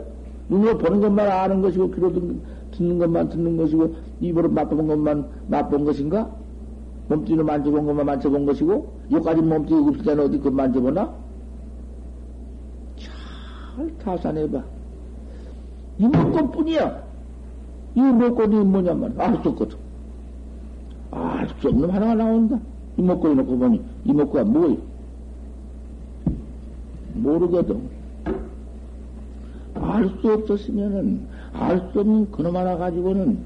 눈으로 0.50 0.78
보는 0.78 1.02
것만 1.02 1.30
아는 1.30 1.62
것이고, 1.62 1.92
귀로 1.92 2.14
듣는, 2.14 2.42
듣는 2.72 2.98
것만 3.00 3.30
듣는 3.30 3.58
것이고, 3.58 3.96
입으로 4.22 4.50
맛본 4.50 4.88
것만 4.88 5.26
맛본 5.48 5.84
것인가? 5.86 6.30
몸뚱이로 7.10 7.44
만져본 7.44 7.86
것만 7.86 8.06
만져본 8.06 8.46
것이고, 8.46 8.88
여기까지 9.12 9.42
몸뚱이 9.42 9.90
없을 9.90 10.04
때는 10.06 10.24
어디 10.26 10.40
그 10.40 10.50
만져보나? 10.50 11.14
잘 12.98 13.98
타산해봐. 13.98 14.64
이 15.98 16.08
물건 16.08 16.52
뿐이야. 16.52 17.04
이 17.96 18.02
물건이 18.02 18.56
뭐냐 18.64 18.94
말이야. 18.94 19.24
알 19.24 19.40
수 19.44 19.50
없거든. 19.50 19.78
알 21.12 21.48
수 21.60 21.68
없는 21.70 21.90
하나가 21.90 22.16
나온다. 22.16 22.60
이 22.98 23.02
먹고 23.02 23.34
놓고 23.34 23.58
보니, 23.58 23.82
이 24.06 24.14
먹고가 24.14 24.44
뭐야? 24.44 24.76
모르거든. 27.14 27.82
알 29.76 30.10
수 30.22 30.32
없었으면은, 30.34 31.28
알 31.54 31.90
수 31.92 32.00
없는 32.00 32.32
그놈 32.32 32.56
하나 32.56 32.78
가지고는, 32.78 33.38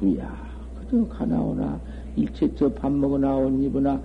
주야. 0.00 0.30
그저 0.80 1.06
가나오나, 1.08 1.78
일체 2.16 2.54
저 2.54 2.68
밥 2.68 2.92
먹어 2.92 3.18
나온 3.18 3.62
입으나, 3.62 4.00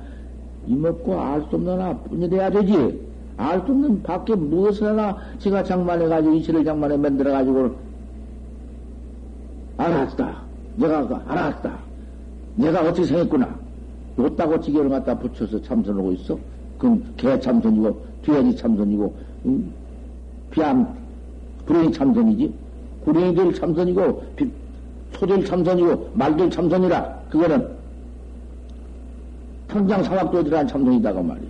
이 0.67 0.75
먹고 0.75 1.19
알 1.19 1.41
수 1.49 1.55
없는 1.55 1.73
하나 1.73 1.97
뿐이 1.97 2.29
돼야 2.29 2.49
되지. 2.49 3.01
알 3.37 3.59
수 3.65 3.71
없는 3.71 4.03
밖에 4.03 4.35
무엇을 4.35 4.87
하나 4.87 5.17
제가 5.39 5.63
장만해가지고, 5.63 6.33
이치를 6.35 6.63
장만해 6.63 6.97
만들어가지고, 6.97 7.75
알았다. 9.77 10.41
내가 10.77 11.07
그 11.07 11.15
알았다. 11.15 11.77
내가 12.55 12.81
어떻게 12.81 13.05
생겼구나. 13.05 13.59
요따고 14.17 14.59
지게를 14.61 14.89
갖다 14.89 15.17
붙여서 15.17 15.61
참선하고 15.63 16.11
있어. 16.13 16.37
그럼 16.84 17.02
개 17.15 17.39
참선이고, 17.39 18.02
돼지 18.24 18.58
참선이고, 18.58 19.15
음, 19.46 19.72
비암, 20.52 20.86
불행이 21.65 21.93
참선이지. 21.93 22.54
구랭이들 23.06 23.54
참선이고, 23.54 24.24
비, 24.36 24.52
소들 25.13 25.46
참선이고, 25.46 26.10
말들 26.13 26.50
참선이라. 26.50 27.22
그거는 27.30 27.69
당장 29.69 30.04
사막도에 30.04 30.43
들어간 30.43 30.67
참선이다가 30.67 31.22
말이야. 31.22 31.50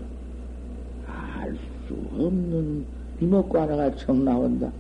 알 1.08 1.58
수 1.88 1.96
없는 2.13 2.86
이먹고 3.19 3.60
하나가 3.60 3.96
청 3.96 4.24
나온다. 4.24 4.72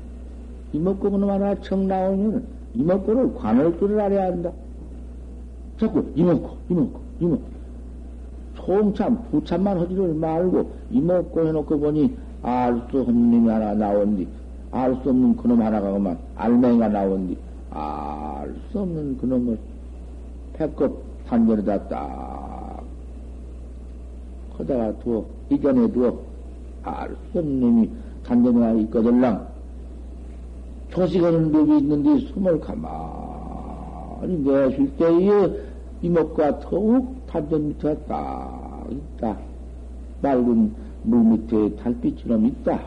그놈 0.71 1.29
하나 1.31 1.59
청 1.61 1.87
나오면 1.87 2.45
이먹고를 2.75 3.33
관을 3.33 3.79
줄을 3.79 3.99
알아야 3.99 4.27
한다. 4.27 4.51
자꾸 5.79 6.05
이먹고, 6.15 6.57
이먹고, 6.69 7.01
이먹고. 7.21 7.62
총참, 8.65 9.17
부참만 9.31 9.77
하지를 9.79 10.13
말고 10.13 10.69
이먹고 10.91 11.47
해놓고 11.47 11.79
보니 11.79 12.15
알 12.41 12.81
수 12.91 13.01
없는 13.01 13.31
놈이 13.31 13.49
하나 13.49 13.73
나온디. 13.73 14.27
알 14.71 14.95
수 15.03 15.09
없는 15.09 15.35
그놈 15.37 15.61
하나가 15.61 15.91
그만 15.91 16.17
알맹이가 16.35 16.89
나온디. 16.89 17.37
알 17.71 18.53
수 18.71 18.79
없는 18.79 19.17
그놈을 19.17 19.57
배꼽 20.53 21.03
단전에다 21.27 21.87
딱 21.87 22.83
거다가 24.57 24.93
두어, 24.99 25.25
이전에 25.49 25.91
두어 25.91 26.19
알 26.83 27.15
수 27.31 27.39
없는 27.39 27.59
놈이 27.59 27.89
단전에 28.25 28.81
있거들랑 28.81 29.47
조식하는 30.91 31.51
법이 31.51 31.77
있는데 31.79 32.19
숨을 32.27 32.59
가만히 32.59 34.37
내쉴 34.43 34.95
때에 34.97 35.49
이목과 36.01 36.59
더욱 36.59 37.22
단전 37.33 37.69
밑에 37.69 37.97
딱 38.07 38.85
있다. 38.91 39.35
맑은 40.21 40.71
물 41.01 41.23
밑에 41.23 41.75
달빛처럼 41.77 42.45
있다. 42.45 42.79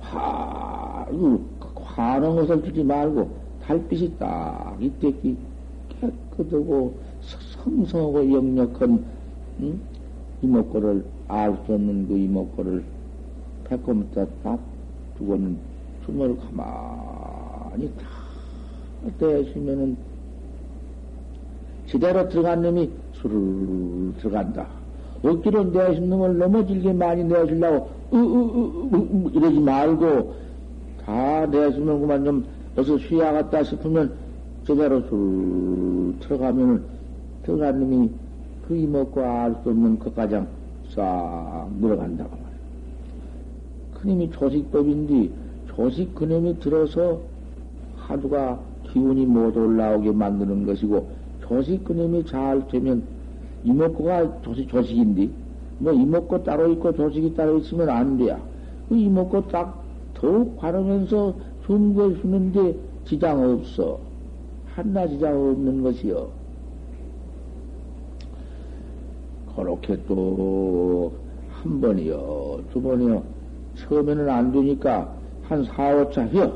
화, 0.00 1.06
화는 1.76 2.34
것을 2.34 2.64
주지 2.64 2.82
말고 2.82 3.30
달빛이 3.62 4.18
딱 4.18 4.76
이때 4.80 5.14
깨끗하고 6.00 6.98
성성하고 7.62 8.32
역력한 8.32 9.04
응? 9.60 9.80
이목구를 10.42 11.04
알 11.28 11.56
수 11.64 11.74
없는 11.74 12.08
그 12.08 12.18
이목구를 12.18 12.84
배꼽 13.64 13.94
밑에 13.94 14.26
딱 14.42 14.58
두고는 15.16 15.56
숨을 16.04 16.36
가만히 16.36 17.88
다 17.94 18.08
떼시면은 19.20 20.07
제대로 21.88 22.28
들어간 22.28 22.62
놈이 22.62 22.90
술을 23.14 24.12
들어간다. 24.20 24.66
억지로 25.22 25.64
내신 25.64 26.08
놈을 26.10 26.38
넘어질게 26.38 26.92
많이 26.92 27.24
내주려고, 27.24 27.88
으, 28.12 28.16
으, 28.16 28.20
으, 28.20 28.96
으, 28.96 29.30
이러지 29.34 29.58
말고, 29.58 30.34
다 31.04 31.46
내주면 31.46 32.00
그만 32.00 32.24
좀, 32.24 32.44
어서 32.76 32.96
쉬야겠다 32.98 33.64
싶으면, 33.64 34.12
제대로 34.66 35.00
술 35.08 36.14
들어가면은, 36.20 36.82
들어간 37.42 37.80
놈이 37.80 38.10
그 38.68 38.76
이먹고 38.76 39.20
알수 39.20 39.70
없는 39.70 39.98
것가장 39.98 40.46
싹 40.90 41.68
늘어간다고 41.80 42.30
말이야. 42.30 42.48
그놈이 43.94 44.30
조식법인데, 44.30 45.30
조식 45.74 46.14
그놈이 46.14 46.60
들어서 46.60 47.18
하두가 47.96 48.60
기운이 48.92 49.26
못 49.26 49.56
올라오게 49.56 50.12
만드는 50.12 50.66
것이고, 50.66 51.18
조식 51.48 51.84
그놈이 51.84 52.24
잘 52.26 52.66
되면, 52.68 53.02
이목구가 53.64 54.42
조식, 54.42 54.68
조식인데, 54.68 55.30
뭐 55.78 55.92
이목구 55.92 56.44
따로 56.44 56.70
있고 56.72 56.92
조식이 56.92 57.34
따로 57.34 57.58
있으면 57.58 57.88
안 57.88 58.18
돼야. 58.18 58.38
그 58.88 58.96
이목구 58.96 59.48
딱 59.48 59.82
더욱 60.14 60.56
바르면서 60.58 61.34
숨거 61.66 62.14
쉬는데 62.16 62.76
지장 63.04 63.42
없어. 63.42 63.98
한나 64.74 65.06
지장 65.06 65.32
없는 65.32 65.82
것이요. 65.82 66.28
그렇게 69.54 69.96
또 70.06 71.12
한 71.62 71.80
번이요, 71.80 72.60
두 72.72 72.80
번이요. 72.80 73.22
처음에는 73.76 74.28
안 74.28 74.52
되니까 74.52 75.12
한 75.42 75.64
4, 75.64 76.04
5차 76.04 76.32
휘어. 76.32 76.52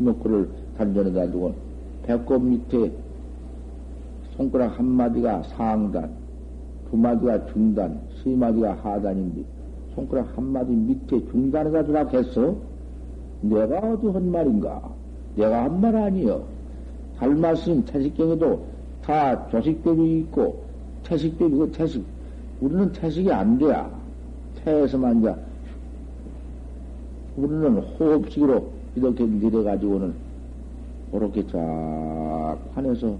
이목구를 0.00 0.48
단전에다 0.78 1.30
두고 1.32 1.54
배꼽 2.04 2.38
밑에 2.38 2.92
손가락 4.36 4.78
한 4.78 4.86
마디가 4.86 5.42
상단, 5.44 6.10
두 6.90 6.96
마디가 6.96 7.46
중단, 7.46 8.00
세 8.22 8.34
마디가 8.34 8.74
하단인데 8.82 9.42
손가락 9.94 10.36
한 10.36 10.44
마디 10.52 10.72
밑에 10.72 11.24
중단에다 11.30 12.06
했어. 12.08 12.54
내가 13.40 13.78
어디 13.78 14.06
한 14.08 14.30
말인가? 14.30 14.82
내가 15.36 15.64
한 15.64 15.80
말 15.80 15.96
아니여. 15.96 16.42
달마스님 17.18 17.84
태식경에도 17.86 18.62
다 19.02 19.48
조식법이 19.48 20.18
있고 20.20 20.62
태식법이고 21.04 21.72
태식. 21.72 22.04
우리는 22.60 22.92
태식이 22.92 23.30
안 23.32 23.56
돼야. 23.58 23.88
태에서만 24.64 25.22
자. 25.22 25.36
우리는 27.36 27.78
호흡식으로 27.78 28.70
이렇게 28.96 29.24
내려가지고는 29.26 30.14
그렇게 31.12 31.46
쫙 31.46 32.56
환해서 32.74 33.16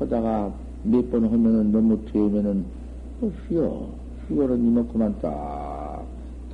하다가 0.00 0.52
몇 0.84 1.10
번 1.10 1.24
하면은 1.24 1.70
너무 1.72 1.98
퇴면은 2.06 2.64
쉬어. 3.46 3.86
쉬어는 4.26 4.66
이만큼만 4.66 5.16
딱 5.20 6.02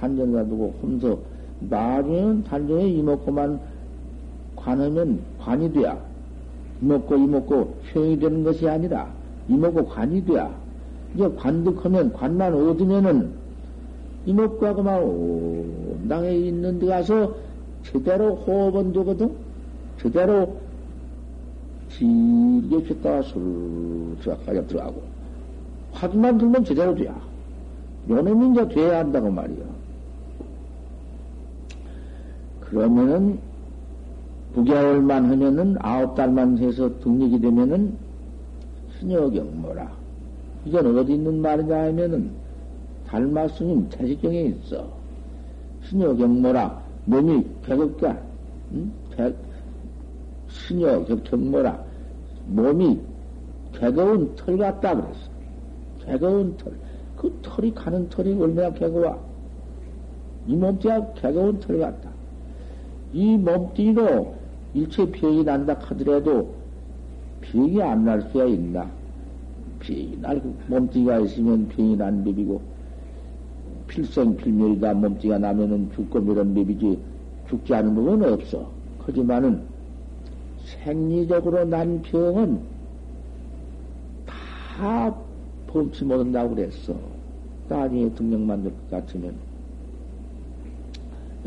단전에다 0.01 0.45
두고 0.47 0.75
홈서 0.83 1.19
나중에는 1.61 2.45
단전에 2.45 2.89
이먹고만 2.89 3.61
관하면 4.57 5.21
관이 5.39 5.73
돼야. 5.73 5.97
이먹고 6.83 7.17
이먹고 7.17 7.75
효용이 7.95 8.19
되는 8.19 8.43
것이 8.43 8.69
아니라 8.69 9.09
이먹고 9.49 9.87
관이 9.87 10.25
돼야. 10.25 10.53
이제 11.15 11.29
관득하면 11.37 12.13
관만 12.13 12.53
얻으면은 12.53 13.31
이먹고 14.27 14.67
하고만 14.67 15.03
온당에 15.03 16.35
있는 16.37 16.79
데 16.81 16.87
가서 16.87 17.35
제대로 17.85 18.35
호흡은 18.35 18.93
되거든? 18.93 19.31
제대로 20.03 20.57
길게 21.99 22.85
폈다가 22.85 23.23
술술까지 23.23 24.67
들어가고. 24.67 25.03
화두만 25.93 26.37
들면 26.39 26.65
제대로 26.65 26.95
돼야. 26.95 27.19
요놈이 28.09 28.53
이제 28.53 28.69
돼야 28.69 28.99
한다고 28.99 29.31
말이야. 29.31 29.65
그러면은 32.61 33.39
9개월만 34.55 35.09
하면은 35.09 35.77
아홉 35.81 36.15
달만 36.15 36.59
해서 36.59 36.91
등록이 37.01 37.41
되면은 37.41 37.97
신여경모라. 38.99 39.91
이건 40.67 40.99
어디 40.99 41.15
있는 41.15 41.41
말이냐 41.41 41.85
하면은 41.85 42.31
달마 43.07 43.47
스님 43.49 43.89
태식경에 43.91 44.43
있어. 44.43 44.87
신여경모라. 45.85 46.83
몸이 47.07 47.47
개급가, 47.65 48.19
응? 48.73 48.91
개, 49.17 49.33
신여경모라. 50.49 51.86
몸이 52.47 53.01
개거운 53.73 54.35
털 54.37 54.57
같다 54.57 54.95
그랬어. 54.95 55.31
개거운 56.05 56.57
털. 56.57 56.73
그 57.17 57.39
털이 57.43 57.75
가는 57.75 58.09
털이 58.09 58.35
얼마나 58.41 58.73
개거와. 58.73 59.19
이 60.47 60.55
몸띠가 60.55 61.13
개거운 61.15 61.59
털 61.61 61.79
같다. 61.79 62.11
이 63.13 63.37
몸뚱이로 63.37 64.35
일체 64.75 65.11
병이 65.11 65.45
난다 65.45 65.77
하더라도 65.81 66.55
병이 67.41 67.81
안 67.83 68.05
날 68.05 68.23
수야 68.31 68.45
있나? 68.45 68.91
병이 69.81 70.19
날 70.21 70.41
몸뚱이가 70.69 71.19
있으면 71.21 71.69
병이 71.69 71.97
난 71.97 72.23
법이고 72.25 72.61
필생 73.89 74.37
필멸이다 74.37 74.95
몸뚱이가 74.95 75.39
나면은 75.39 75.91
죽고 75.95 76.19
이런 76.21 76.55
법이지 76.55 76.99
죽지 77.49 77.75
않은 77.75 77.95
법은 77.95 78.33
없어. 78.33 78.71
하지만은 79.01 79.63
생리적으로 80.87 81.65
난 81.65 82.01
병은 82.01 82.61
다 84.25 85.13
범치 85.67 86.05
못한다고 86.05 86.55
그랬어. 86.55 86.95
나중에 87.69 88.09
등력 88.11 88.41
만들 88.43 88.71
것 88.71 88.91
같으면 88.91 89.35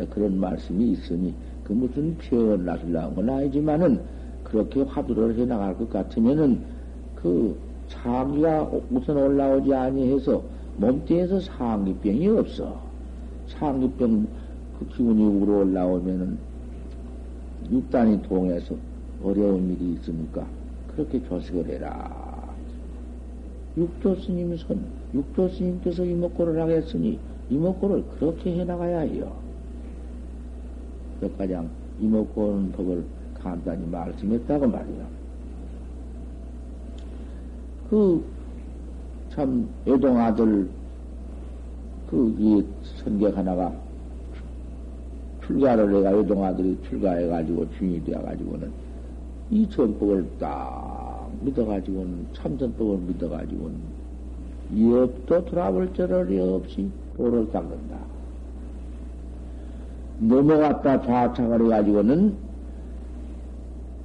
그런 0.10 0.38
말씀이 0.38 0.92
있으니 0.92 1.34
그 1.64 1.72
무슨 1.72 2.18
표현 2.18 2.66
나술라는 2.66 3.16
건 3.16 3.30
아니지만은 3.30 4.02
그렇게 4.44 4.82
화두를 4.82 5.38
해 5.38 5.46
나갈 5.46 5.78
것 5.78 5.90
같으면은 5.90 6.62
그 7.16 7.58
상기가 7.88 8.70
우선 8.92 9.16
올라오지 9.16 9.74
아니해서 9.74 10.44
몸뚱에서 10.78 11.40
상기병이 11.40 12.28
없어. 12.28 12.78
상기병 13.48 14.28
그 14.80 14.88
기운이 14.90 15.24
우로 15.24 15.60
올라오면은 15.60 16.38
육단이 17.72 18.22
동해서 18.24 18.76
어려운 19.24 19.72
일이 19.72 19.94
있으니까 19.94 20.46
그렇게 20.88 21.22
조식을 21.28 21.68
해라. 21.68 22.30
육조 23.78 24.16
스님 24.16 24.56
손, 24.58 24.84
육조 25.14 25.50
스님께서 25.50 26.04
이목고를 26.04 26.62
하겠으니 26.62 27.20
이목고를 27.50 28.04
그렇게 28.18 28.60
해 28.60 28.64
나가야 28.64 29.00
해요. 29.02 29.32
몇 31.22 31.38
가장 31.38 31.70
이먹고 32.00 32.42
오는 32.42 32.72
법을 32.72 33.04
간단히 33.36 33.86
말씀했다고 33.88 34.68
말이야. 34.68 35.08
그, 37.90 38.24
참, 39.32 39.68
여동 39.88 40.20
아들, 40.20 40.70
그, 42.10 42.36
이 42.38 42.64
선객 42.98 43.36
하나가 43.36 43.74
출가를 45.46 45.96
해가 45.96 46.12
여동 46.12 46.44
아들이 46.44 46.78
출가해가지고 46.88 47.68
중이 47.78 48.04
되어가지고는 48.04 48.89
이 49.52 49.68
전법을 49.70 50.30
딱 50.38 51.30
믿어가지고는 51.42 52.28
참전법을 52.34 52.98
믿어가지고는 53.08 53.78
이 54.74 54.94
업도 54.94 55.44
돌아볼 55.46 55.92
저럴이 55.94 56.40
없이 56.40 56.92
도를 57.18 57.50
닦는다. 57.52 57.98
넘어갔다 60.20 61.02
좌착을 61.02 61.66
해가지고는 61.66 62.38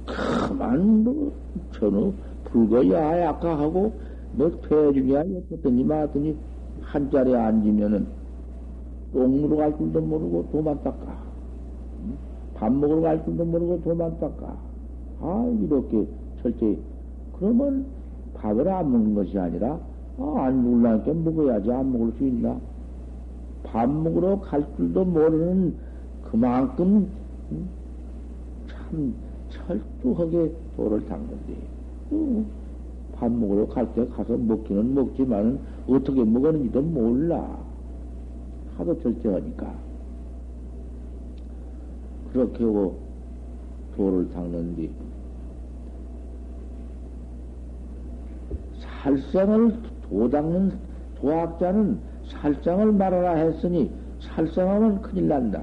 그만 0.05 1.03
뭐 1.03 1.33
전후 1.73 2.13
불거 2.45 2.89
야 2.91 3.21
약화하고 3.25 3.93
뭐 4.31 4.61
퇴중이야 4.61 5.19
어떻더니 5.19 5.83
마더니 5.83 6.35
한 6.81 7.11
자리에 7.11 7.35
앉으면은 7.35 8.07
똥으로 9.13 9.57
갈 9.57 9.77
줄도 9.77 10.01
모르고 10.01 10.49
도만 10.51 10.81
닦아. 10.83 11.23
밥 12.55 12.71
먹으러 12.71 13.01
갈 13.01 13.23
줄도 13.23 13.45
모르고 13.45 13.81
도만 13.83 14.17
닦아 14.19 14.64
아 15.25 15.43
이렇게 15.59 16.07
철저히. 16.41 16.79
그러면 17.39 17.87
밥을 18.35 18.67
안 18.67 18.91
먹는 18.91 19.15
것이 19.15 19.37
아니라 19.39 19.79
아, 20.19 20.35
안 20.45 20.63
먹으려니까 20.63 21.13
먹어야지 21.13 21.71
안 21.71 21.91
먹을 21.91 22.11
수 22.13 22.23
있나? 22.27 22.59
밥 23.63 23.89
먹으러 23.89 24.39
갈 24.39 24.63
줄도 24.77 25.03
모르는 25.03 25.75
그만큼 26.21 27.09
참 28.67 29.15
철두하게 29.49 30.53
도를 30.77 31.05
닦는데. 31.07 31.55
밥 33.13 33.31
먹으러 33.31 33.65
갈 33.67 33.91
때 33.95 34.05
가서 34.07 34.37
먹기는 34.37 34.93
먹지만 34.93 35.59
어떻게 35.87 36.23
먹었는지도 36.23 36.81
몰라. 36.81 37.57
하도 38.77 38.97
절제하니까. 39.01 39.73
그렇게 42.31 42.63
하고 42.63 42.97
도를 43.95 44.29
닦는데 44.31 45.04
살생을 49.05 49.71
도 50.09 50.29
닦는 50.29 50.71
도학자는 51.19 51.99
살생을 52.27 52.91
말하라 52.93 53.35
했으니 53.35 53.91
살생하면 54.19 55.01
큰일 55.03 55.27
난다. 55.27 55.61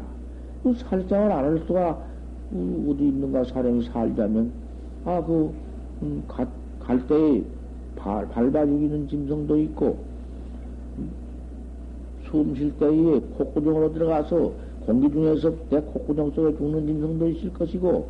그 0.62 0.72
살장을 0.74 1.33
안 1.33 1.44
할 1.44 1.59
수가 1.66 1.98
어디 2.52 3.09
있는가 3.09 3.42
사람이 3.44 3.85
살자면 3.87 4.52
아그 5.05 5.52
음, 6.02 6.22
갈 6.28 7.07
때에 7.09 7.42
발, 7.96 8.28
밟아 8.28 8.64
죽이는 8.64 9.09
짐승도 9.09 9.59
있고 9.59 9.98
음, 10.98 11.11
숨쉴 12.24 12.78
때에 12.78 13.20
콧구멍으로 13.38 13.92
들어가서 13.92 14.52
공기 14.87 15.11
중에서 15.11 15.52
내 15.70 15.81
콧구멍 15.81 16.31
속에 16.31 16.57
죽는 16.57 16.87
짐승도 16.87 17.28
있을 17.28 17.52
것이고 17.55 18.09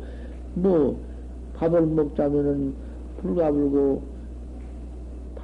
뭐 0.55 0.99
밥을 1.55 1.81
먹자면은 1.87 2.73
불가 3.21 3.49
불고 3.51 4.12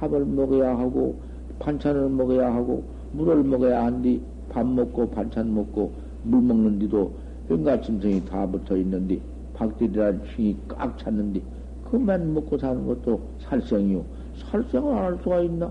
밥을 0.00 0.24
먹어야 0.24 0.78
하고 0.78 1.14
반찬을 1.58 2.08
먹어야 2.08 2.54
하고 2.54 2.82
물을 3.12 3.44
먹어야 3.44 3.84
한디 3.84 4.20
밥 4.48 4.66
먹고 4.66 5.10
반찬 5.10 5.54
먹고 5.54 5.92
물 6.22 6.40
먹는데도 6.42 7.12
현가 7.48 7.80
짐승이 7.80 8.24
다 8.24 8.46
붙어 8.46 8.76
있는데 8.78 9.20
박들이란 9.54 10.22
층이 10.34 10.56
꽉 10.68 10.96
찼는데 10.98 11.42
그만 11.90 12.32
먹고 12.32 12.56
사는 12.56 12.86
것도 12.86 13.20
살생이요. 13.40 14.04
살생을 14.36 14.94
안 14.94 15.04
할 15.04 15.18
수가 15.22 15.40
있나? 15.42 15.70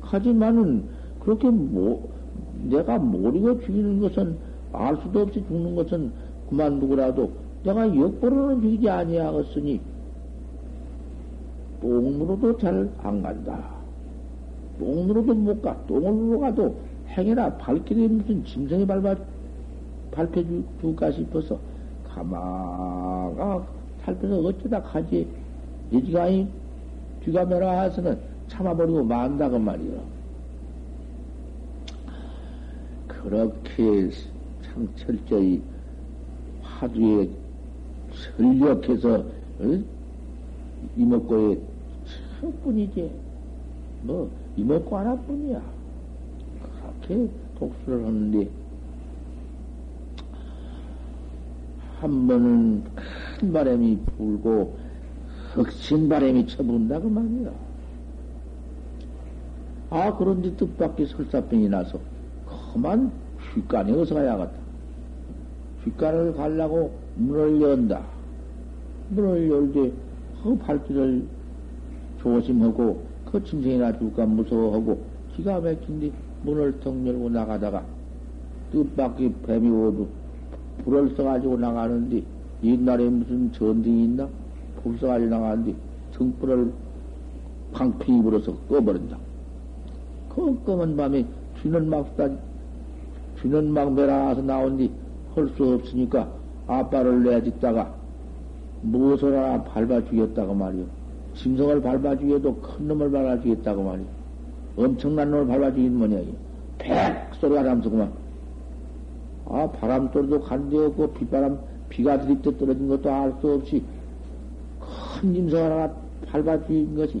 하지만은 0.00 0.84
그렇게 1.20 1.50
뭐, 1.50 2.08
내가 2.68 2.98
모르고 2.98 3.60
죽이는 3.60 4.00
것은, 4.00 4.36
알 4.72 4.96
수도 5.02 5.20
없이 5.20 5.44
죽는 5.46 5.74
것은 5.74 6.12
그만 6.48 6.80
두고라도 6.80 7.30
내가 7.64 7.86
역보로는 7.94 8.62
죽이지 8.62 8.88
아니하겠으니, 8.88 9.80
똥으로도 11.82 12.56
잘 12.58 12.88
안 13.02 13.20
간다. 13.22 13.60
똥으로도 14.78 15.34
못 15.34 15.60
가. 15.60 15.76
똥으로 15.86 16.38
가도 16.40 16.74
행해라 17.08 17.52
발길이 17.58 18.08
무슨 18.08 18.44
짐승이 18.44 18.86
밟아, 18.86 19.16
밟혀줄까 20.12 21.10
싶어서 21.10 21.58
가마가 22.08 23.66
살펴서 24.04 24.38
어쩌다 24.38 24.80
가지. 24.80 25.26
여지가이 25.92 26.46
뒤가 27.24 27.44
매라 27.44 27.82
해서는 27.82 28.18
참아버리고 28.48 29.02
만다고 29.04 29.58
말이요. 29.58 30.00
그렇게 33.08 34.10
참 34.62 34.88
철저히 34.96 35.60
화두에 36.62 37.28
전력해서 38.36 39.16
어? 39.60 39.82
이먹고에 40.96 41.58
첫뿐이지. 42.42 43.10
뭐 44.02 44.28
이먹고 44.56 44.96
하나 44.96 45.14
뿐이야. 45.14 45.62
그렇게 47.06 47.30
독수를 47.58 48.04
하는데 48.04 48.48
한 52.00 52.26
번은 52.26 52.82
큰 53.38 53.52
바람이 53.52 53.98
불고 54.16 54.76
흑신 55.54 56.08
바람이 56.08 56.48
쳐본다 56.48 57.00
그 57.00 57.06
말이야. 57.06 57.52
아 59.90 60.16
그런데 60.16 60.54
뜻밖의 60.56 61.06
설사병이 61.06 61.68
나서 61.68 62.00
그만 62.72 63.12
귓간에 63.54 63.92
어서 63.92 64.14
가야겠다. 64.14 64.52
귓간을 65.84 66.34
가려고 66.34 66.92
문을 67.14 67.60
연다. 67.60 68.02
문을 69.10 69.48
열되 69.50 69.92
그 70.42 70.56
발길을 70.58 71.26
조심하고 72.22 73.02
그 73.26 73.42
짐승이나 73.44 73.98
줄까 73.98 74.26
무서워하고 74.26 75.02
기가 75.34 75.60
막힌데 75.60 76.12
문을 76.42 76.80
턱 76.80 77.06
열고 77.06 77.30
나가다가 77.30 77.84
뜻밖의 78.72 79.34
뱀이 79.46 79.70
오도 79.70 80.08
불을 80.84 81.14
써가지고 81.16 81.58
나가는데 81.58 82.22
옛날에 82.62 83.08
무슨 83.08 83.52
전등이 83.52 84.04
있나? 84.04 84.28
불 84.82 84.98
써가지고 84.98 85.30
나가는데 85.30 85.74
등불을 86.12 86.72
방피 87.72 88.12
불어서 88.22 88.54
꺼버린다. 88.68 89.16
그 90.28 90.62
검은 90.64 90.96
밤에 90.96 91.24
쥐는 91.60 91.88
막 91.88 92.06
쏟아, 92.16 92.30
쥐는 93.40 93.72
막 93.72 93.92
매라서 93.94 94.42
나온 94.42 94.76
뒤 94.76 94.90
할 95.34 95.48
수 95.56 95.64
없으니까 95.64 96.28
아빠를 96.66 97.22
내짓다가 97.24 97.94
무엇을 98.82 99.36
하나 99.36 99.62
밟아 99.62 100.04
주겠다고 100.04 100.54
말이요. 100.54 100.84
짐승을 101.34 101.80
밟아 101.82 102.16
주게도 102.16 102.56
큰 102.56 102.88
놈을 102.88 103.10
밟아 103.10 103.40
주겠다고 103.40 103.82
말이요. 103.82 104.06
엄청난 104.76 105.30
놈을 105.30 105.46
밟아 105.46 105.70
주긴 105.70 105.96
뭐냐. 105.98 106.18
팩! 106.78 107.34
소리가 107.40 107.62
나면서 107.62 107.90
그만. 107.90 108.12
아, 109.46 109.70
바람 109.70 110.10
소리도 110.12 110.40
간데 110.40 110.78
없고, 110.78 111.12
빗바람, 111.12 111.58
비가 111.88 112.18
들이때 112.20 112.56
떨어진 112.56 112.88
것도 112.88 113.10
알 113.10 113.34
수 113.40 113.52
없이, 113.52 113.82
큰 115.20 115.34
짐승 115.34 115.58
하나 115.58 115.92
밟아 116.26 116.64
주인 116.66 116.94
것이, 116.96 117.20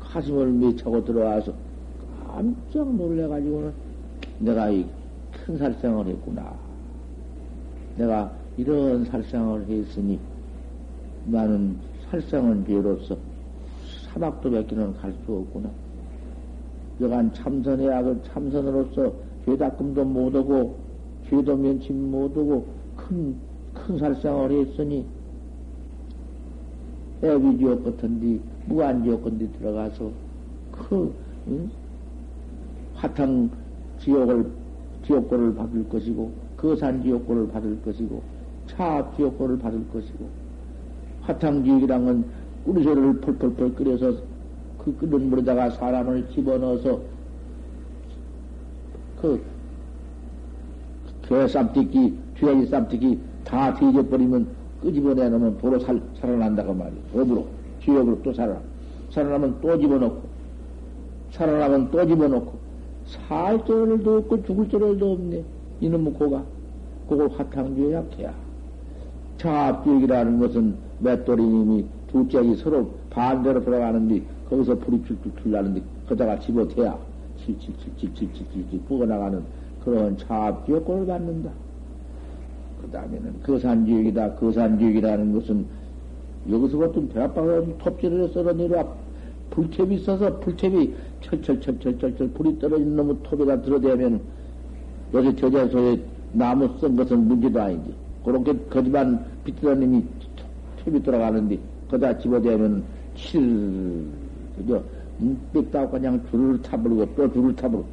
가슴을 0.00 0.46
미쳐고 0.48 1.04
들어와서, 1.04 1.52
깜짝 2.26 2.94
놀래가지고는, 2.94 3.72
내가 4.40 4.70
이 4.70 4.86
큰 5.32 5.56
살생을 5.58 6.06
했구나. 6.06 6.54
내가 7.96 8.30
이런 8.56 9.04
살생을 9.04 9.66
했으니, 9.68 10.18
나는 11.26 11.76
살생은 12.12 12.66
죄로서 12.66 13.16
사막도 14.12 14.50
뵙기는 14.50 14.92
갈 14.98 15.10
수 15.24 15.32
없구나. 15.32 15.70
여간 17.00 17.32
참선해야 17.32 18.02
그 18.02 18.22
참선으로서 18.24 19.12
죄닦음도 19.46 20.04
못하고 20.04 20.76
죄도 21.26 21.56
면치 21.56 21.90
못하고 21.90 22.66
큰, 22.96 23.34
큰 23.72 23.98
살상을 23.98 24.50
했으니 24.52 25.06
애비지옥 27.22 27.82
같은데 27.82 28.38
무한지옥 28.66 29.24
같은데 29.24 29.50
들어가서 29.58 30.10
그 30.70 31.14
응? 31.48 31.70
화탕 32.94 33.50
지옥을 34.00 34.50
지옥고를 35.06 35.54
받을 35.54 35.88
것이고 35.88 36.30
거산 36.58 37.02
지옥고를 37.02 37.48
받을 37.48 37.80
것이고 37.82 38.22
차압 38.66 39.16
지옥고를 39.16 39.58
받을 39.58 39.88
것이고 39.88 40.41
화탕 41.22 41.64
지옥이란 41.64 42.26
건우리소를 42.64 43.20
펄펄펄 43.20 43.74
끓여서 43.74 44.14
그 44.78 44.96
끓는 44.96 45.30
물에다가 45.30 45.70
사람을 45.70 46.28
집어넣어서 46.34 47.00
그 49.20 49.52
개 51.32 51.48
쌈띠기, 51.48 52.18
쥐아기 52.38 52.66
쌈띠기 52.66 53.18
다 53.44 53.72
뒤져버리면 53.74 54.46
끄집어내 54.82 55.28
놓으면 55.30 55.58
도로 55.58 55.78
살, 55.78 56.00
살아난다고 56.20 56.74
말이야. 56.74 57.00
법으로. 57.12 57.46
지역으로 57.82 58.20
또 58.22 58.32
살아나. 58.34 58.60
살아나면 59.10 59.58
또 59.62 59.78
집어넣고, 59.78 60.20
살아나면 61.30 61.90
또 61.90 62.06
집어넣고, 62.06 62.52
살 63.06 63.64
저럴도 63.64 64.18
없고 64.18 64.44
죽을 64.44 64.68
저럴도 64.68 65.12
없네. 65.12 65.42
이놈의 65.80 66.12
고가. 66.12 66.44
그걸 67.08 67.28
화탕주에 67.30 67.94
약해야. 67.94 68.34
자압지역이라는 69.38 70.38
것은 70.38 70.74
맷돌이님이 71.02 71.84
두 72.08 72.28
짝이 72.28 72.54
서로 72.56 72.90
반대로 73.10 73.62
돌아가는데 73.64 74.22
거기서 74.48 74.78
불이 74.78 75.02
줄줄줄 75.04 75.50
나는데 75.50 75.82
거다가 76.08 76.38
집어대야 76.38 76.96
칠칠칠칠칠칠칠 77.44 78.80
부어나가는 78.86 79.42
그런 79.84 80.16
차압지역권을 80.16 81.06
받는다. 81.06 81.50
그 82.80 82.90
다음에는 82.90 83.42
거산지역이다. 83.42 84.34
거산지역이라는 84.34 85.32
것은 85.32 85.66
여기서 86.50 86.76
보통 86.76 87.08
배아빠가 87.08 87.62
톱질을 87.78 88.28
썰어 88.28 88.52
내려와 88.52 88.86
불탭이 89.50 89.92
있어서 89.92 90.40
불탭이 90.40 90.92
철철철철철철 91.22 92.28
불이 92.30 92.58
떨어진 92.58 92.96
놈의 92.96 93.16
톱에다 93.22 93.62
들어대면 93.62 94.20
요새 95.14 95.34
저자소에 95.36 96.00
나무 96.32 96.68
쓴 96.80 96.96
것은 96.96 97.28
문제도 97.28 97.60
아니지. 97.60 97.94
그렇게 98.24 98.56
거지만 98.70 99.24
비트라님이 99.44 100.04
톱이 100.84 101.02
들어가는데 101.02 101.58
거다 101.90 102.18
집어대면 102.18 102.82
칠 103.14 104.04
그죠? 104.56 104.82
빽다고 105.52 105.90
그냥 105.90 106.20
줄을 106.30 106.60
타버리고 106.62 107.06
또 107.14 107.32
줄을 107.32 107.54
타버리고 107.54 107.86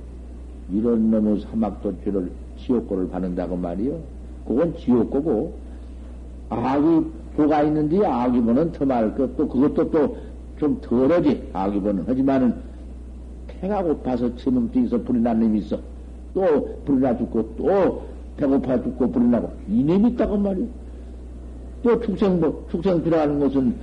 이런 0.72 1.12
놈의 1.12 1.42
사막도 1.42 1.94
죄를 2.04 2.30
지옥고를 2.58 3.10
받는다고 3.10 3.56
말이요. 3.56 4.00
그건 4.48 4.76
지옥고고 4.78 5.54
악이 6.50 7.06
보가 7.36 7.64
있는데 7.64 8.06
악이 8.06 8.42
보는 8.42 8.72
더말 8.72 9.16
것도 9.16 9.48
그것도 9.48 9.92
또 9.92 10.30
좀 10.60 10.80
덜하지 10.82 11.50
악이 11.54 11.80
보는 11.80 12.04
하지만은 12.06 12.54
배가 13.48 13.82
고파서 13.82 14.36
저놈 14.36 14.70
뒤에서 14.72 15.02
불이 15.02 15.22
난 15.22 15.40
놈이 15.40 15.60
있어 15.60 15.80
또 16.34 16.78
불이 16.86 17.00
나 17.02 17.18
죽고 17.18 17.56
또 17.58 18.04
배고파 18.38 18.82
죽고 18.84 19.10
불이 19.10 19.26
나고 19.26 19.52
이놈이 19.68 20.12
있다고 20.12 20.38
말이요. 20.38 20.68
또 21.84 22.00
축생 22.02 22.40
뭐 22.40 22.66
축생 22.70 23.02
필요하는 23.04 23.40
것은 23.40 23.76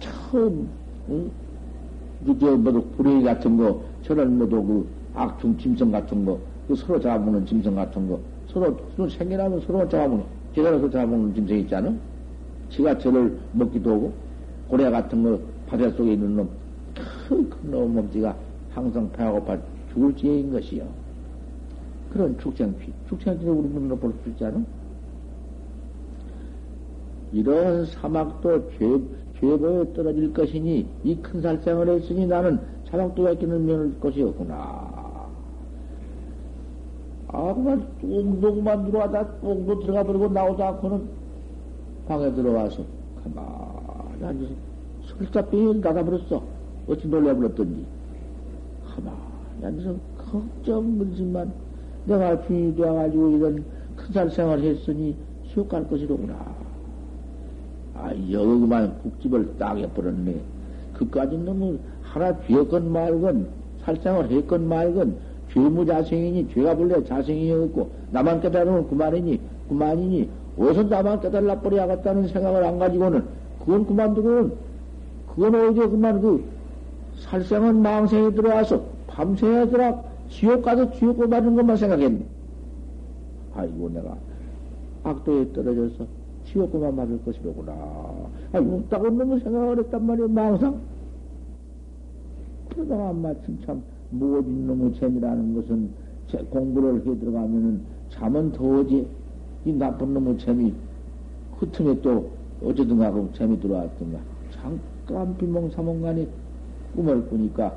처음 0.00 0.68
응? 1.08 1.30
그저 2.24 2.56
뭐도 2.56 2.84
불의 2.96 3.22
같은 3.22 3.56
거 3.56 3.82
저런 4.02 4.38
뭐도 4.38 4.62
그 4.64 4.86
악충 5.14 5.56
짐승 5.58 5.90
같은 5.90 6.24
거, 6.24 6.38
그 6.66 6.74
서로 6.74 6.98
잡아먹는 6.98 7.46
짐승 7.46 7.74
같은 7.74 8.08
거, 8.08 8.18
서로, 8.48 8.76
서로 8.96 9.08
생겨나면 9.08 9.60
서로 9.60 9.86
잡아먹는, 9.88 10.24
제가서 10.54 10.90
잡아먹는 10.90 11.34
짐승 11.34 11.58
있잖아? 11.58 11.92
지가 12.70 12.96
저를 12.98 13.38
먹기도 13.52 13.92
하고, 13.92 14.12
고래 14.68 14.90
같은 14.90 15.22
거, 15.22 15.38
바다 15.66 15.90
속에 15.90 16.14
있는 16.14 16.36
놈, 16.36 16.48
큰, 17.28 17.48
큰놈 17.50 17.94
몸지가 17.94 18.34
항상 18.70 19.10
배가 19.12 19.32
고파 19.32 19.58
죽을 19.92 20.14
지혜인 20.16 20.50
것이요. 20.50 20.86
그런 22.12 22.38
축생피, 22.38 22.92
축생피를 23.08 23.52
우리 23.52 23.68
눈으로 23.68 23.96
볼 23.96 24.12
수 24.22 24.30
있지 24.30 24.44
않아? 24.44 24.62
이런 27.32 27.86
사막도 27.86 28.70
죄, 28.78 29.00
죄보에 29.40 29.92
떨어질 29.94 30.32
것이니 30.32 30.86
이 31.04 31.16
큰 31.22 31.40
살생을 31.40 31.88
했으니 31.88 32.26
나는 32.26 32.60
사막도 32.90 33.24
뺏기는 33.24 33.66
면을 33.66 33.98
것이 34.00 34.22
없구나. 34.22 34.92
아, 37.28 37.54
그만 37.54 37.86
똥도구만 38.00 38.84
들어와다 38.84 39.40
똥도 39.40 39.80
들어가 39.80 40.02
버리고 40.04 40.28
나오지 40.28 40.62
않고는 40.62 41.02
방에 42.06 42.30
들어와서 42.34 42.84
가만히 43.24 44.24
앉아서 44.24 44.52
설사병이 45.06 45.80
닫아버렸어. 45.80 46.42
어찌 46.88 47.08
놀래버렸던지. 47.08 47.86
가만히 48.94 49.64
앉아서 49.64 49.96
걱정 50.18 50.98
물지만 50.98 51.50
내가 52.04 52.42
주인이 52.46 52.76
되어가지고 52.76 53.28
이런 53.36 53.64
큰살 53.96 54.30
생활을 54.30 54.64
했으니 54.64 55.16
지옥 55.52 55.68
갈 55.70 55.88
것이로구나. 55.88 56.61
아, 57.94 58.12
여기만 58.30 58.98
국집을 59.02 59.56
딱 59.58 59.78
해버렸네. 59.78 60.40
그까지 60.94 61.38
너무 61.38 61.78
하나 62.02 62.36
죄건 62.46 62.92
말건 62.92 63.48
살생을 63.84 64.30
했건 64.30 64.68
말건 64.68 65.16
죄무자생이니 65.52 66.48
죄가 66.52 66.74
본래 66.74 67.02
자생이었고 67.04 67.90
나만 68.10 68.40
깨달으면 68.40 68.88
그만이니 68.88 69.40
그만이니 69.68 70.28
어디서 70.58 70.84
나만 70.84 71.20
깨달라 71.20 71.60
버려야겠다는 71.60 72.28
생각을 72.28 72.64
안 72.64 72.78
가지고는 72.78 73.24
그건 73.60 73.86
그만두고는 73.86 74.52
그건 75.34 75.54
오히려 75.54 75.88
그만 75.88 76.20
그 76.20 76.44
살생은 77.18 77.82
망생에 77.82 78.30
들어와서 78.32 78.82
밤새야 79.06 79.68
들어 79.68 80.02
지옥 80.30 80.62
가서 80.62 80.90
지옥 80.92 81.18
고 81.18 81.28
받은 81.28 81.54
것만 81.54 81.76
생각했네. 81.76 82.24
아이고 83.54 83.90
내가 83.90 84.16
악도에 85.04 85.52
떨어져서 85.52 86.06
지옥 86.52 86.70
고만 86.70 86.94
맞을 86.94 87.22
것이로구나. 87.24 87.72
아이고 88.52 88.76
웃다고 88.76 89.10
너무 89.10 89.38
생각을 89.40 89.78
했단 89.78 90.06
말이야 90.06 90.28
망상. 90.28 90.80
그러다가 92.68 93.12
마침 93.12 93.58
참 93.64 93.82
모진 94.10 94.66
놈의 94.66 94.94
재미라는 94.94 95.54
것은 95.54 95.90
공부를 96.50 97.06
해 97.06 97.18
들어가면은 97.18 97.80
잠은 98.10 98.52
더오지. 98.52 99.06
이 99.64 99.72
나쁜 99.72 100.12
놈의 100.12 100.38
재미. 100.38 100.74
그 101.58 101.70
틈에 101.70 101.98
또 102.02 102.30
어쩌든가 102.62 103.06
하고 103.06 103.28
재미 103.32 103.58
들어왔던가 103.58 104.18
잠깐 104.50 105.36
비몽사몽간에 105.38 106.28
꿈을 106.94 107.26
꾸니까 107.28 107.74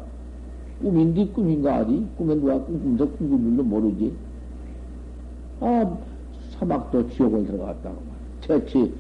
꿈인데 0.81 1.27
꿈인가 1.27 1.79
어디? 1.79 2.05
꿈에 2.17 2.35
누가 2.35 2.59
꿈꾸면서 2.61 3.09
꿈꾸는지도 3.11 3.63
모르지. 3.63 4.13
아 5.61 5.97
사막도 6.51 7.09
지옥을 7.11 7.45
들어갔다고 7.45 8.14
대체 8.47 8.91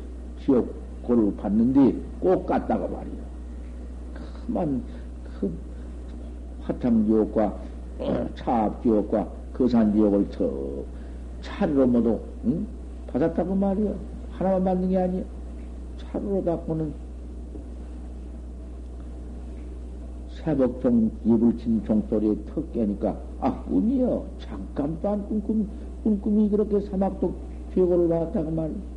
지옥고를 0.43 1.35
봤는데 1.37 1.95
꼭 2.19 2.45
갔다고 2.45 2.87
말이야 2.87 3.25
그만 4.47 4.83
그 5.39 5.51
화탕 6.61 7.05
지옥과 7.05 7.57
차압 8.35 8.81
지옥과 8.83 9.27
거산 9.53 9.93
지옥을 9.93 10.27
저 10.31 10.51
차로 11.41 11.87
모두 11.87 12.19
응? 12.45 12.65
받았다고 13.07 13.55
말이야. 13.55 13.93
하나만 14.31 14.63
받는 14.65 14.89
게 14.89 14.97
아니야. 14.97 15.23
차로 15.97 16.43
갖고는 16.43 16.93
새벽종 20.29 21.09
입을 21.23 21.57
친 21.57 21.83
종소리에 21.85 22.35
턱 22.47 22.71
깨니까 22.73 23.17
아 23.39 23.63
꿈이여 23.63 24.25
잠깐도 24.39 25.07
안 25.07 25.25
꿈꿈 25.29 25.67
꿈꿈이 26.03 26.49
그렇게 26.49 26.81
사막도 26.81 27.33
죄고를 27.73 28.09
받았다고 28.09 28.51
말이야. 28.51 28.94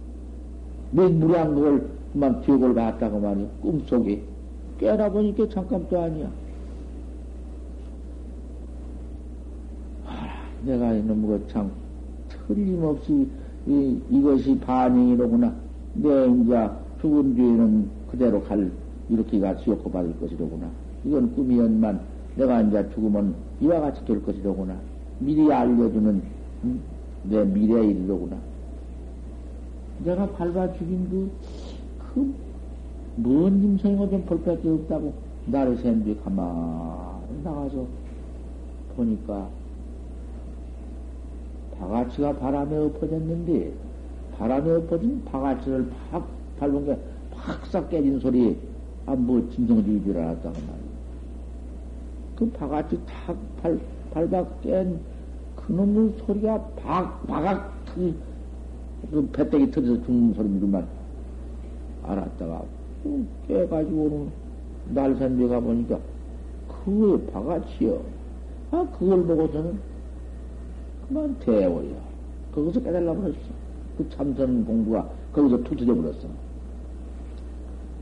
몇 0.90 1.12
무량 1.12 1.54
그걸 1.54 1.88
그만 2.12 2.42
죄고를 2.42 2.74
받았다고 2.74 3.20
말이야. 3.20 3.46
꿈속에 3.60 4.22
깨라 4.78 5.10
보니까 5.10 5.48
잠깐도 5.48 6.00
아니야. 6.00 6.30
내가 10.64 10.92
이놈 10.92 11.26
거참 11.26 11.70
틀림없이 12.46 13.28
이, 13.66 14.00
이것이 14.10 14.58
반응이로구나. 14.60 15.54
내 15.94 16.26
이제 16.26 16.68
죽은 17.00 17.34
뒤에는 17.34 17.90
그대로 18.10 18.42
갈 18.42 18.70
이렇게가 19.08 19.56
지옥고 19.58 19.90
받을 19.90 20.18
것이로구나. 20.18 20.68
이건 21.04 21.34
꿈이었만 21.34 22.00
내가 22.36 22.62
이제 22.62 22.88
죽으면 22.94 23.34
이와 23.60 23.80
같이 23.80 24.04
될 24.04 24.22
것이로구나. 24.22 24.76
미리 25.20 25.52
알려주는 25.52 26.22
음? 26.64 26.80
내 27.24 27.44
미래 27.44 27.84
일이로구나. 27.86 28.36
내가 30.04 30.26
밟아 30.26 30.72
죽인 30.74 31.08
그, 31.10 31.30
그, 32.14 32.34
먼 33.16 33.60
짐승이고 33.60 34.10
좀 34.10 34.24
볼밖에 34.24 34.68
없다고 34.68 35.12
나를 35.46 35.76
샌 35.78 36.04
뒤에 36.04 36.16
가만히 36.16 37.42
나가서 37.42 37.84
보니까 38.96 39.48
바가치가 41.78 42.32
바람에 42.34 42.76
엎어졌는데 42.76 43.72
바람에 44.36 44.70
엎어진 44.76 45.24
바가치를 45.24 45.90
팍 46.10 46.26
밟은 46.58 46.86
게 46.86 46.98
팍싹 47.32 47.88
깨진 47.88 48.18
소리에 48.20 48.56
아뭐 49.06 49.48
진성주의 49.54 50.02
줄 50.04 50.18
알았다고 50.18 50.54
말이야. 50.54 50.88
그 52.36 52.50
바가치 52.50 53.00
탁 53.06 53.36
발, 53.62 53.78
밟아 54.12 54.44
깬 54.62 55.00
그놈의 55.56 56.14
소리가 56.26 56.60
박, 56.76 57.26
바각 57.26 57.72
그, 57.94 58.14
그 59.10 59.28
배때기 59.32 59.70
터져서 59.70 60.04
죽는 60.04 60.34
소리만 60.34 60.86
알았다가 62.02 62.62
깨가지고는 63.46 64.28
날산에 64.94 65.46
가보니까 65.48 65.98
그게 66.84 67.32
바가치여. 67.32 68.02
아, 68.70 68.86
그걸 68.98 69.24
보고서는 69.24 69.78
그만 71.06 71.38
대워야. 71.40 71.88
거기서 72.54 72.80
깨달라 72.80 73.14
버렸어. 73.14 73.36
그 73.96 74.08
참선 74.10 74.64
공부가 74.64 75.08
거기서 75.32 75.62
투투져 75.64 75.94
버렸어. 75.94 76.28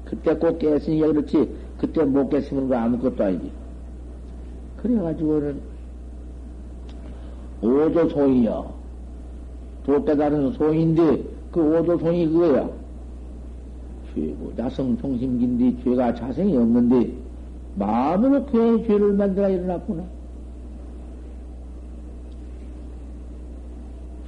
그때 0.05 0.37
꼭 0.37 0.59
깼으니까 0.59 1.07
그렇지, 1.09 1.57
그때 1.79 2.05
못 2.05 2.29
깼으면 2.29 2.69
그 2.69 2.77
아무것도 2.77 3.25
아니지. 3.25 3.51
그래가지고는, 4.77 5.61
오조 7.63 8.09
소이요. 8.11 8.76
도 9.87 10.05
깨달은 10.05 10.53
소인데, 10.55 11.23
그 11.53 11.61
오조 11.61 11.99
소이 11.99 12.27
그거야. 12.27 12.69
죄고 14.13 14.53
자성 14.57 14.99
총심긴데 14.99 15.85
죄가 15.85 16.13
자성이 16.13 16.57
없는데, 16.57 17.13
마음으로 17.77 18.45
괜히 18.47 18.85
죄를 18.85 19.13
만들어 19.13 19.49
일어났구나. 19.49 20.03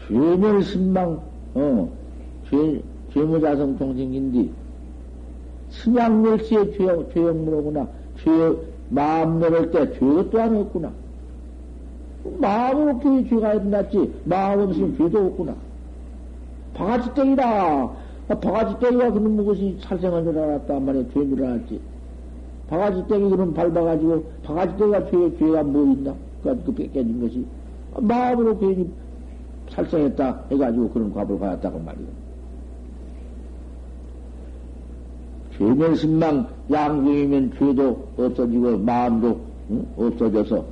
죄멸 0.07 0.63
신망, 0.63 1.21
어, 1.55 1.91
죄, 2.49 2.81
죄무자성 3.13 3.77
통생인데, 3.79 4.51
신양멸시의 5.71 6.73
죄, 6.75 6.87
죄역무로구나. 7.13 7.89
죄, 8.23 8.31
마음 8.91 9.41
먹을 9.41 9.73
때 9.73 9.93
죄가 9.99 10.31
또한 10.31 10.57
없구나. 10.57 10.93
마음으로 12.25 12.97
없 12.97 13.03
죄가 13.03 13.55
일어났지, 13.55 14.13
마음 14.25 14.61
없으면 14.61 14.97
죄도 14.97 15.27
없구나. 15.27 15.55
바가지 16.75 17.15
땡이다. 17.15 17.91
바가지 18.29 18.79
땡이가 18.79 19.13
그놈 19.13 19.37
무엇이 19.37 19.79
살생한 19.81 20.25
줄 20.25 20.39
알았단 20.39 20.85
말이야. 20.85 21.05
줄 21.13 21.45
알았지. 21.45 21.81
바가지 22.69 23.05
땡이 23.09 23.31
그럼 23.31 23.55
밟아가지고, 23.55 24.25
바가지 24.45 24.77
땡이가 24.77 25.11
죄, 25.11 25.39
죄가 25.39 25.63
뭐 25.63 25.93
있나? 25.93 26.15
그, 26.43 26.63
그 26.65 26.75
깨진 26.75 27.21
것이. 27.21 27.45
마음으로 28.01 28.59
괜히 28.59 28.91
살생했다 29.71 30.45
해가지고 30.51 30.91
그런 30.91 31.13
과보를 31.13 31.41
받았다고 31.41 31.79
말이야. 31.81 32.07
죄면 35.57 35.97
신망 35.97 36.47
양중이면 36.71 37.53
죄도 37.59 38.09
없어지고 38.17 38.79
마음도 38.79 39.41
응? 39.71 39.87
없어져서 39.97 40.65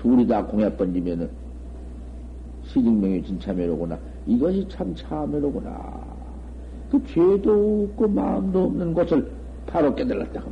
둘이 0.00 0.26
다 0.26 0.44
공약 0.44 0.78
번지면은 0.78 1.30
시증명이 2.64 3.22
진참회로구나. 3.22 3.98
이것이 4.26 4.66
참 4.68 4.94
참회로구나. 4.94 6.00
그 6.90 7.04
죄도 7.06 7.88
없고 7.90 8.08
마음도 8.08 8.64
없는 8.64 8.94
것을 8.94 9.30
바로 9.66 9.94
깨달았다고 9.94 10.50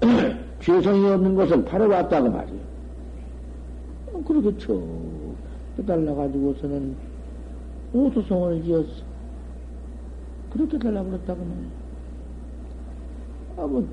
말이야. 0.00 0.38
죄성이 0.60 1.10
없는 1.10 1.34
것을 1.34 1.64
바로 1.64 1.88
왔다고 1.88 2.30
말이야. 2.30 2.60
어, 4.12 4.22
그러겠죠. 4.24 5.34
깨달아가지고서는 5.76 6.94
오도성을 7.92 8.62
지었어. 8.62 9.02
그렇게 10.52 10.78
달라버렸다고 10.78 11.44
말이야. 11.44 11.70
아, 13.56 13.66
뭐, 13.66 13.86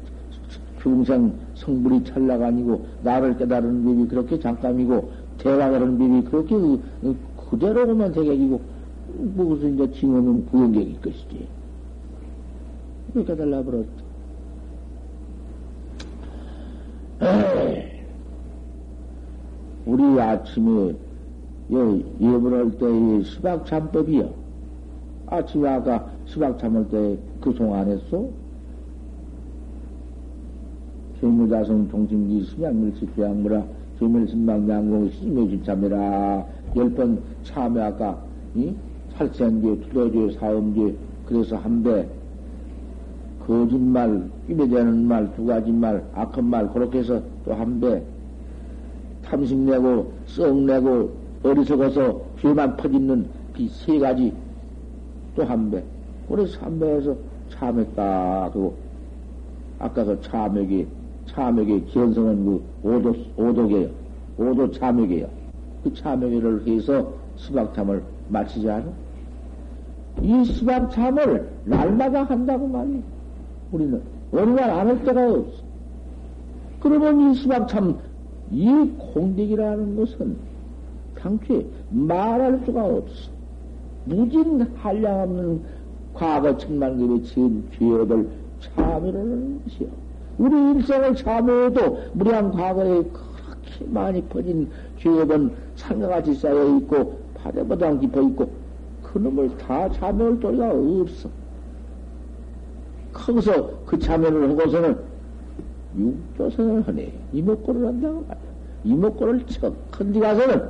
중생 0.82 1.34
성불이 1.56 2.04
찰나가 2.06 2.48
아니고, 2.48 2.86
나를 3.04 3.38
깨달은 3.38 3.84
법이 3.84 4.08
그렇게 4.08 4.40
잠깐이고, 4.40 5.12
대화하는 5.38 5.98
법이 5.98 6.30
그렇게 6.30 6.56
그, 6.56 6.82
그 7.02 7.18
그대로만 7.50 8.12
되게지고, 8.12 8.62
무슨 9.36 9.74
이제 9.76 9.92
징후는 9.92 10.46
구연객일 10.48 11.02
것이지. 11.02 11.48
그렇게 13.14 13.36
달라 13.36 13.62
버렸다. 13.64 14.04
우리 19.86 20.22
아침에 20.22 20.96
예불할 21.72 22.72
때의 22.78 23.24
수박참법이요. 23.24 24.34
아침에 25.28 25.70
아까 25.70 26.12
수박 26.26 26.58
참을 26.60 26.88
때 26.90 27.18
그 27.42 27.54
송 27.54 27.74
안 27.74 27.88
했어? 27.88 28.30
죄무자성 31.20 31.90
종심기 31.90 32.44
수양물시 32.44 33.06
교양무라 33.16 33.64
조멸신망 34.00 34.70
양공 34.70 35.10
시심의 35.10 35.62
참이라 35.64 36.46
열 36.76 36.90
번 36.96 37.22
참여 37.44 37.84
아까 37.84 38.18
이? 38.56 38.74
살생죄, 39.18 39.80
투도죄, 39.82 40.38
사음죄 40.38 40.96
그래서 41.26 41.58
한배 41.58 42.08
거짓말, 43.46 44.30
끼매되는 44.48 45.08
말, 45.08 45.36
두 45.36 45.46
가지 45.46 45.72
말, 45.72 46.04
악한 46.14 46.46
말 46.46 46.72
그렇게 46.72 47.00
해서 47.00 47.22
또 47.44 47.54
한배 47.54 48.02
탐심내고 49.26 50.12
썩내고 50.28 51.12
어리석어서 51.44 52.22
죄만 52.40 52.78
퍼짓는 52.78 53.28
비세 53.54 54.00
가지 54.00 54.34
또 55.36 55.44
한 55.44 55.70
배. 55.72 55.84
그래서 56.28 56.60
한 56.62 56.80
배에서 56.80 57.16
참했다. 57.50 58.52
그 58.54 58.72
아까 59.80 60.04
그 60.04 60.20
참액이 60.22 60.88
참액의 61.34 61.86
견성은 61.88 62.46
그 62.46 62.64
오도 62.84 63.16
오도계요. 63.38 63.90
오도 64.38 64.72
참액이에요. 64.72 65.28
그 65.84 65.94
참액을 65.94 66.68
해서 66.68 67.14
수박참을 67.36 68.02
마치지 68.30 68.70
않아? 68.70 68.86
이 70.22 70.44
수박참을 70.46 71.48
날마다 71.66 72.24
한다고 72.24 72.68
말이야. 72.68 73.00
우리는 73.72 74.02
어느 74.34 74.50
날 74.52 74.70
안 74.70 74.88
할 74.88 75.04
때가 75.04 75.30
없어. 75.32 75.64
그러면 76.82 77.32
이 77.32 77.36
수박참 77.36 77.98
이 78.52 78.68
공덕이라는 79.14 79.96
것은 79.96 80.36
당초에 81.16 81.66
말할 81.92 82.62
수가 82.66 82.86
없어. 82.86 83.30
무진 84.06 84.62
한량 84.76 85.22
없는 85.22 85.62
과거 86.14 86.58
천만급의 86.58 87.24
지은 87.24 87.64
죄업을 87.78 88.28
참여하는 88.76 89.62
것이요. 89.64 89.88
우리 90.40 90.72
일생을 90.72 91.16
참여해도 91.16 92.00
무량 92.14 92.52
과거에 92.52 93.04
그렇게 93.04 93.86
많이 93.88 94.22
퍼진 94.24 94.70
죄업은 94.98 95.52
산과같이 95.76 96.34
쌓여 96.36 96.78
있고 96.78 97.20
바다보다 97.36 97.94
깊어 98.00 98.22
있고 98.22 98.50
그놈을 99.04 99.58
다 99.58 99.90
참여할 99.92 100.40
도리가 100.40 100.72
없어. 100.72 101.30
거기서 103.12 103.86
그 103.86 104.00
참여를 104.00 104.50
하고서는 104.52 104.98
육조선을 105.98 106.88
하네. 106.88 107.12
이목구를 107.34 107.88
한다고 107.88 108.22
말이야. 108.22 108.50
이목구를 108.86 109.46
척, 109.48 109.92
큰디 109.92 110.22
가서는 110.22 110.70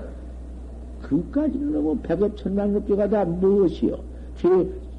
그까지는 1.03 1.73
너무 1.73 1.95
백업 1.99 2.35
천만급제가 2.37 3.07
다 3.09 3.23
무엇이요? 3.23 3.97
제, 4.37 4.47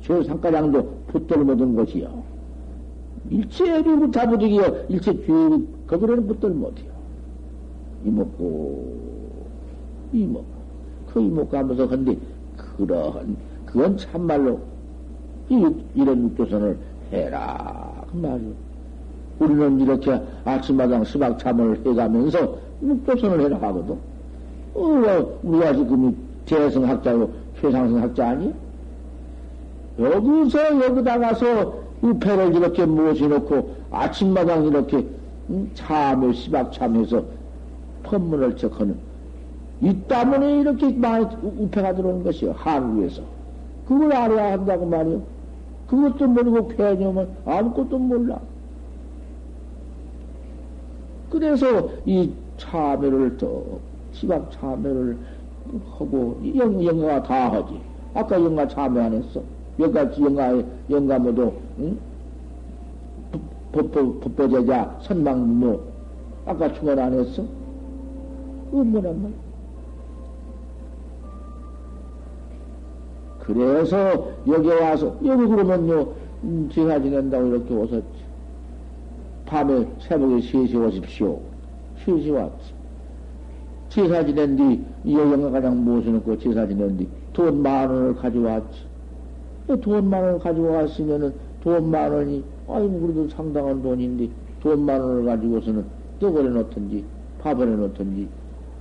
저 0.02 0.22
상가장도 0.22 1.06
붙들 1.08 1.38
못한 1.38 1.74
것이요. 1.74 2.29
일체비 3.30 3.88
무타부득이요. 3.88 4.86
일체 4.88 5.14
죄, 5.14 5.32
거기로는 5.86 6.26
붙들 6.26 6.50
못해요. 6.50 6.90
이먹고, 8.04 9.46
이먹고. 10.12 10.60
그 11.12 11.20
이먹고 11.20 11.56
하면서 11.56 11.88
근데, 11.88 12.16
그러한, 12.56 13.36
그건 13.64 13.96
참말로, 13.96 14.60
이, 15.48 15.66
이런 15.94 16.24
육조선을 16.24 16.76
해라. 17.12 18.04
그 18.10 18.16
말이요. 18.16 18.52
우리는 19.38 19.80
이렇게 19.80 20.20
아침마당 20.44 21.04
수박참을 21.04 21.80
해가면서 21.86 22.56
육조선을 22.82 23.40
해라 23.42 23.56
하거든. 23.62 23.96
어, 24.74 25.38
우리가 25.42 25.74
지금 25.74 26.14
대성학자고 26.46 27.30
최상승학자 27.60 28.28
아니? 28.28 28.52
여기서 29.98 30.84
여기다 30.84 31.18
가서 31.18 31.79
우패를 32.02 32.54
이렇게 32.54 32.86
모셔놓고 32.86 33.74
아침마당 33.90 34.66
이렇게 34.66 35.06
참을 35.74 36.34
시박 36.34 36.72
참해서 36.72 37.24
법문을 38.02 38.56
척하는 38.56 38.96
이 39.80 39.94
때문에 40.08 40.60
이렇게 40.60 40.92
많이 40.92 41.26
우패가 41.42 41.94
들어오는 41.94 42.22
것이요 42.22 42.52
한국에서 42.52 43.22
그걸 43.86 44.12
알아야 44.12 44.52
한다고 44.52 44.86
말이요 44.86 45.22
그것도 45.86 46.28
모르고 46.28 46.68
개념은 46.68 47.28
아무것도 47.44 47.98
몰라 47.98 48.38
그래서 51.30 51.88
이 52.04 52.30
참여를 52.56 53.36
또 53.38 53.80
시각 54.12 54.50
참여를 54.52 55.16
하고 55.92 56.40
영, 56.56 56.84
영가가 56.84 57.22
다 57.22 57.52
하지. 57.52 57.80
아까 58.12 58.34
영가 58.36 58.66
참여 58.66 59.00
안 59.00 59.12
했어. 59.14 59.40
여기까지 59.78 60.22
영가, 60.22 60.62
영가 60.90 61.18
모두, 61.20 61.52
응? 61.80 61.98
법보, 63.72 64.20
법보제자, 64.20 64.98
선망, 65.02 65.58
뭐, 65.60 65.80
아까 66.46 66.72
충원 66.74 66.98
안 66.98 67.12
했어? 67.12 67.42
뭐란 68.72 69.22
말 69.22 69.32
그래서 73.40 74.28
여기 74.46 74.68
와서, 74.68 75.16
여기 75.24 75.46
그러면요, 75.46 76.06
음, 76.44 76.68
제가 76.72 77.00
지낸다고 77.00 77.46
이렇게 77.46 77.74
오셨지. 77.74 78.06
밤에 79.46 79.86
새벽에 80.00 80.36
3시 80.36 80.74
오십시오. 80.86 81.40
3시 82.04 82.32
왔지. 82.32 82.72
제사 83.88 84.24
지낸 84.24 84.56
뒤, 84.56 84.84
여영가 85.12 85.50
가장 85.50 85.84
모셔놓고 85.84 86.38
제사 86.38 86.66
지낸 86.66 86.96
뒤, 86.96 87.08
돈 87.32 87.60
만 87.62 87.88
원을 87.90 88.14
가져왔지. 88.14 88.78
돈 89.80 90.04
만 90.08 90.22
원을 90.22 90.38
가지고 90.38 90.70
왔으면은, 90.72 91.34
돈 91.62 91.90
만 91.90 92.12
원이, 92.12 92.42
아이고, 92.68 93.00
그래도 93.00 93.28
상당한 93.28 93.82
돈인데, 93.82 94.28
돈 94.60 94.80
만 94.80 95.00
원을 95.00 95.24
가지고서는 95.24 95.84
떡을 96.20 96.46
해놓든지, 96.46 97.04
밥을 97.42 97.68
해놓든지, 97.68 98.28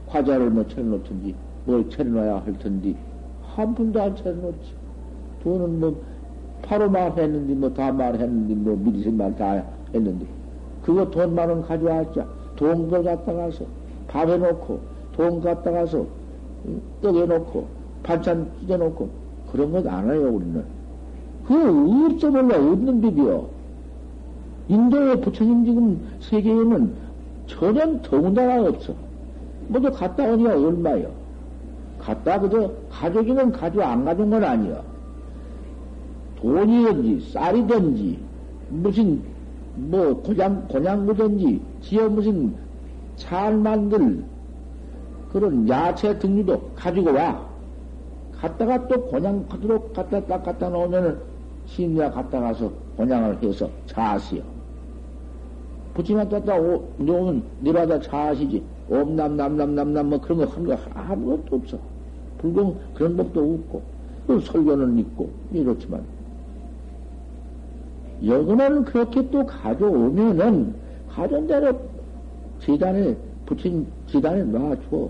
과자를 0.08 0.50
뭐 0.50 0.66
차려놓든지, 0.68 1.36
뭘 1.66 1.90
차려놔야 1.90 2.44
할 2.46 2.58
텐데, 2.60 2.96
한 3.44 3.76
푼도 3.76 4.02
안 4.02 4.16
차려놓지. 4.16 4.74
돈은 5.44 5.80
뭐, 5.80 5.96
바로 6.62 6.90
말했는데, 6.90 7.54
뭐 7.56 7.74
다 7.74 7.92
말했는데, 7.92 8.54
뭐 8.56 8.76
미리 8.78 9.04
생말 9.04 9.36
다 9.36 9.64
했는데, 9.94 10.26
그거 10.84 11.10
돈 11.10 11.36
만 11.36 11.50
원 11.50 11.62
가져왔자, 11.62 12.26
돈걸 12.56 13.04
갖다 13.04 13.34
가서, 13.34 13.66
밥 14.08 14.28
해놓고, 14.30 14.80
돈 15.14 15.42
갖다 15.42 15.70
가서 15.72 16.06
떡 17.02 17.16
해놓고 17.16 17.68
반찬 18.04 18.50
찢어놓고 18.62 19.10
그런 19.52 19.72
것 19.72 19.86
안 19.88 20.10
해요 20.10 20.30
우리는. 20.32 20.64
그거 21.50 22.06
없어 22.06 22.30
몰라 22.30 22.58
없는 22.58 23.02
법이요. 23.02 23.50
인도의 24.68 25.20
부처님 25.22 25.66
지금 25.66 26.00
세계에는 26.20 26.94
전혀 27.48 28.00
더군다나 28.04 28.70
없어. 28.70 28.94
모두 29.68 29.92
갔다 29.92 30.32
오니까 30.32 30.52
얼마요? 30.52 31.10
갔다 31.98 32.40
그저 32.40 32.72
가족이면 32.92 33.52
가져 33.52 33.82
안 33.82 34.06
가진 34.06 34.30
건 34.30 34.44
아니야. 34.44 34.80
돈이든지 36.40 37.32
쌀이든지 37.32 38.20
무슨 38.70 39.20
뭐 39.76 40.22
고장 40.22 40.68
고냥구든지 40.68 41.62
지어 41.82 42.10
무슨 42.10 42.54
잘 43.16 43.58
만들 43.58 44.24
그런 45.32 45.68
야채 45.68 46.20
등류도 46.20 46.74
가지고 46.76 47.12
와. 47.12 47.50
갔다가 48.40 48.88
또 48.88 49.02
곤양 49.08 49.48
그대로 49.48 49.82
갖다 49.90 50.20
딱 50.22 50.44
갖다 50.44 50.70
놓으면은 50.70 51.29
신야 51.70 52.12
갔다 52.12 52.40
가서 52.40 52.72
곤양을 52.98 53.42
해서 53.44 53.70
자시요. 53.86 54.42
붙이만 55.94 56.30
떴다 56.30 56.58
놓으면 56.98 57.44
내려다 57.62 58.00
자시지. 58.00 58.64
옴남 58.90 59.38
남남 59.38 59.76
남남 59.76 60.10
뭐 60.10 60.20
그런 60.20 60.40
거 60.40 60.46
하는 60.46 60.66
거 60.66 60.78
아무것도 60.94 61.56
없어. 61.56 61.78
불공 62.40 62.80
그런 62.96 63.16
법도 63.18 63.40
없고 63.40 63.82
그 64.28 64.40
설교는 64.40 64.98
있고 65.00 65.30
이렇지만 65.52 66.04
여기는 68.26 68.86
그렇게 68.86 69.30
또 69.30 69.46
가져오면은 69.46 70.74
가전 71.10 71.48
대로 71.48 71.80
재단에 72.62 73.16
붙인 73.46 73.88
재단에 74.08 74.44
놔줘. 74.44 75.10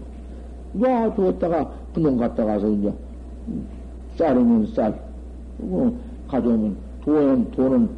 놔주었다가 0.74 1.72
그놈 1.94 2.18
갔다 2.18 2.46
가서 2.46 2.70
이제 2.70 2.94
쌀이면 4.18 4.68
쌀, 4.68 4.94
어, 5.60 5.92
가져오면 6.30 6.76
돈은, 7.04 7.52
돈은 7.52 7.90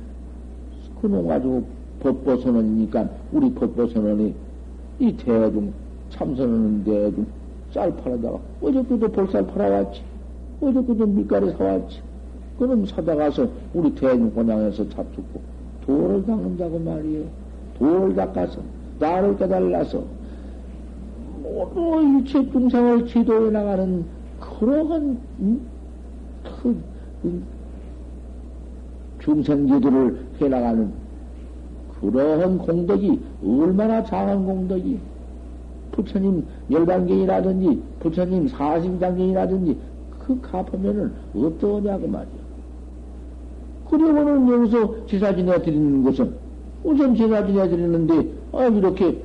그놈 1.01 1.27
가지고 1.27 1.63
법보선언이니까 1.99 3.09
우리 3.32 3.53
법보선언이 3.53 4.34
이 4.99 5.17
대중 5.17 5.73
참선하는 6.09 6.84
대중 6.84 7.25
쌀 7.73 7.95
팔아다가 7.95 8.38
어저께도 8.61 9.07
볼쌀 9.11 9.47
팔아왔지. 9.47 10.01
어저께도 10.61 11.05
밀가루 11.07 11.51
사왔지. 11.51 12.01
그놈 12.59 12.86
사다 12.86 13.15
가서 13.15 13.47
우리 13.73 13.93
대중 13.95 14.34
권양에서 14.34 14.88
잡숫고 14.89 15.41
돌을 15.86 16.25
닦는다고 16.25 16.79
말이에요. 16.79 17.25
돌을 17.79 18.15
닦아서 18.15 18.59
나를 18.99 19.38
깨달라서 19.38 20.03
모두 21.41 22.01
일체 22.01 22.49
중생을 22.51 23.07
지도해 23.07 23.49
나가는 23.49 24.05
그러한 24.39 25.19
음, 25.39 25.61
그 26.61 26.77
음, 27.25 27.43
중생지도를 29.22 30.19
해 30.41 30.47
나가는 30.47 30.91
그러한 31.99 32.57
공덕이 32.57 33.19
얼마나 33.45 34.03
장한 34.03 34.45
공덕이 34.45 34.99
부처님 35.91 36.45
열반경이라든지 36.69 37.82
부처님 37.99 38.47
사심장경이라든지 38.47 39.78
그 40.19 40.39
갚으면은 40.41 41.11
어떠냐고 41.36 42.07
말이야. 42.07 42.41
그러고는 43.89 44.49
여기서 44.49 45.05
제사 45.05 45.36
지내 45.36 45.61
드리는 45.61 46.03
것은 46.03 46.34
우선 46.84 47.15
제사 47.15 47.45
지내 47.45 47.67
드리는데 47.69 48.32
아 48.53 48.65
이렇게 48.65 49.22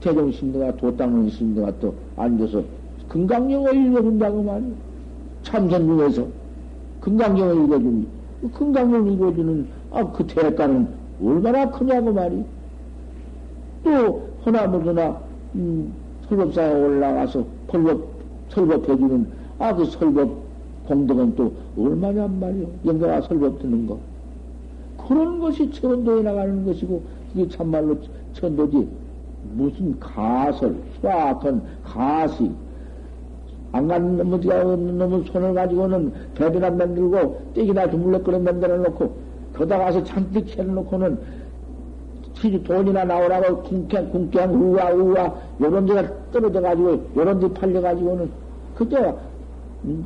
대종신대가 0.00 0.76
도땅는 0.76 1.30
신대가 1.30 1.72
또 1.78 1.94
앉아서 2.16 2.64
금강경을 3.08 3.86
읽어준다고 3.86 4.42
말이야. 4.42 4.72
참선 5.42 5.86
중에서 5.86 6.26
금강경을 7.00 7.64
읽어주니 7.64 8.06
금강경을 8.48 9.12
읽어주는 9.12 9.68
아 9.92 10.04
그 10.12 10.26
대가는 10.26 10.88
얼마나 11.22 11.70
크냐고 11.70 12.12
말이야. 12.12 12.42
또 13.84 14.28
허나무드나 14.44 15.20
음, 15.54 15.92
설법사에 16.28 16.72
올라가서 16.72 17.44
설법 17.70 18.08
설법해주는 18.50 19.26
아 19.58 19.74
그 19.74 19.84
설법 19.86 20.42
공덕은 20.86 21.36
또 21.36 21.52
얼마냔 21.78 22.40
말이오. 22.40 22.66
영가가 22.84 23.20
설법 23.22 23.60
듣는 23.60 23.86
거. 23.86 23.98
그런 25.06 25.38
것이 25.38 25.70
천도에 25.70 26.22
나가는 26.22 26.64
것이고 26.64 27.02
그게 27.32 27.48
참말로 27.48 27.96
천도지. 28.34 28.88
무슨 29.54 29.98
가설, 29.98 30.76
수학은 31.00 31.62
가시. 31.84 32.50
안 33.72 33.88
가는 33.88 34.18
놈이가 34.18 34.62
놈은 34.64 35.24
손을 35.24 35.54
가지고는 35.54 36.12
배비나 36.34 36.70
만들고 36.70 37.40
떼기나 37.54 37.90
주물럭거려 37.90 38.38
만들어 38.38 38.76
놓고 38.76 39.12
거다 39.54 39.78
가 39.78 39.92
서 39.92 40.02
잔뜩 40.04 40.46
채워놓고는 40.46 41.42
돈이나 42.64 43.04
나오라고 43.04 43.62
궁캔, 43.62 44.10
궁캔, 44.10 44.50
우와, 44.50 44.90
우와, 44.92 45.34
요런 45.60 45.86
데가 45.86 46.08
떨어져 46.32 46.60
가지고, 46.60 47.00
요런 47.16 47.38
데 47.38 47.52
팔려 47.52 47.80
가지고는, 47.80 48.30
그때, 48.74 49.14
음, 49.84 50.04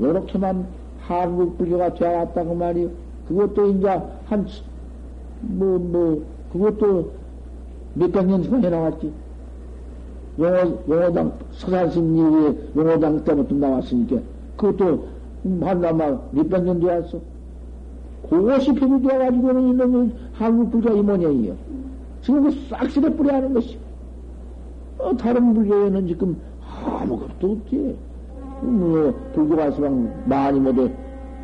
요렇게만 0.00 0.64
한국 1.00 1.58
불교가 1.58 1.94
되어왔다고 1.94 2.54
말이요. 2.54 2.88
그것도 3.26 3.66
이제 3.70 3.88
한, 4.26 4.46
뭐, 5.40 5.78
뭐, 5.78 6.24
그것도 6.52 7.10
몇백 7.94 8.26
년 8.26 8.44
전에 8.44 8.70
나왔지. 8.70 9.12
용호, 10.38 10.82
용호당, 10.88 11.32
서산심 11.52 12.16
이후에 12.16 12.54
용호당 12.76 13.24
때부터 13.24 13.54
나왔으니까, 13.54 14.16
그것도 14.56 15.04
한나마 15.60 16.18
몇백 16.30 16.64
년 16.64 16.80
되었어. 16.80 17.18
그것이 18.28 18.72
표기되어가지고는 18.72 19.68
이놈의 19.68 20.10
한국 20.32 20.70
불교 20.70 20.96
이 20.96 21.02
모양이에요. 21.02 21.54
지금 22.22 22.44
그 22.44 22.50
싹쓸이 22.70 23.14
뿌려 23.14 23.34
하는 23.34 23.52
것이. 23.52 23.76
어, 24.98 25.14
다른 25.16 25.52
불교에는 25.52 26.06
지금 26.06 26.36
아무것도 26.84 27.52
없지. 27.52 27.96
뭐, 28.62 29.12
불교가 29.34 29.72
서방 29.72 30.22
많이 30.26 30.60
모두, 30.60 30.88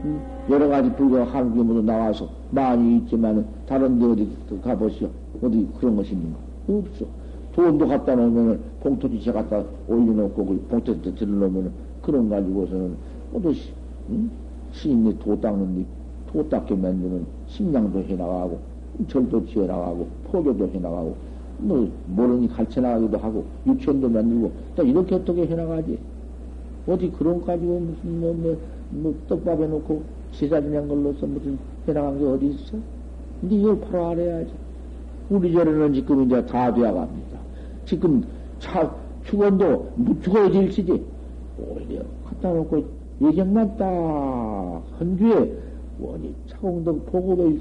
음, 0.05 0.21
여러 0.49 0.69
가지 0.69 0.91
불교가 0.93 1.25
한국에 1.25 1.63
모두 1.63 1.83
나와서 1.83 2.29
많이 2.53 2.99
있지만은, 2.99 3.45
다른 3.67 3.99
데 3.99 4.07
어디 4.07 4.29
가보시오. 4.63 5.09
어디 5.43 5.69
그런 5.79 5.97
것이 5.97 6.13
있는가? 6.13 6.39
없어. 6.69 7.18
돈도 7.59 7.89
갖다 7.89 8.15
놓으면은, 8.15 8.61
봉투지체 8.81 9.33
갖다 9.33 9.65
올려놓고, 9.89 10.47
그 10.47 10.67
봉투지체 10.69 11.13
들어놓으면은, 11.17 11.73
그런 12.03 12.29
가지고서는, 12.29 12.95
시, 13.53 13.73
음? 14.11 14.31
시인이 14.71 15.19
도 15.19 15.41
닦는 15.41 15.75
데, 15.75 15.85
도 16.31 16.49
닦게 16.49 16.77
만드는 16.77 17.27
식량도 17.49 18.05
해나가고, 18.05 18.61
절도 19.09 19.45
지어나가고, 19.47 20.07
포교도 20.31 20.69
해나가고, 20.69 21.17
뭐, 21.59 21.91
모르니 22.07 22.47
가르쳐 22.47 22.81
나가기도 22.81 23.19
하고, 23.19 23.45
유치원도 23.67 24.09
만들고, 24.09 24.53
또 24.77 24.85
이렇게 24.85 25.17
어떻게 25.17 25.45
해나가지? 25.45 25.99
어디 26.87 27.11
그런 27.11 27.45
가지고 27.45 27.81
무슨 27.81 28.21
뭐, 28.21 28.33
뭐, 28.35 28.57
뭐 28.91 29.15
떡밥 29.29 29.61
해놓고 29.61 30.03
제사지낸 30.31 30.87
걸로서 30.87 31.27
무슨 31.27 31.59
해나간 31.89 32.19
게 32.19 32.25
어디 32.25 32.47
있어? 32.47 32.79
근데 33.41 33.57
이걸 33.57 33.81
바로 33.81 34.07
알아야지. 34.07 34.53
우리 35.29 35.53
절에는 35.53 35.93
지금 35.93 36.23
이제 36.23 36.47
다 36.47 36.73
되어갑니다. 36.73 37.38
지금 37.89 38.23
차, 38.59 38.95
축원도 39.25 39.89
죽어야 40.23 40.51
될시지. 40.51 41.03
오히려 41.59 42.03
갖다 42.29 42.53
놓고 42.53 42.85
예경만 43.23 43.77
딱, 43.79 43.87
헌주에 45.01 45.53
원이 45.99 46.35
차공덕 46.49 47.07
보고도 47.07 47.59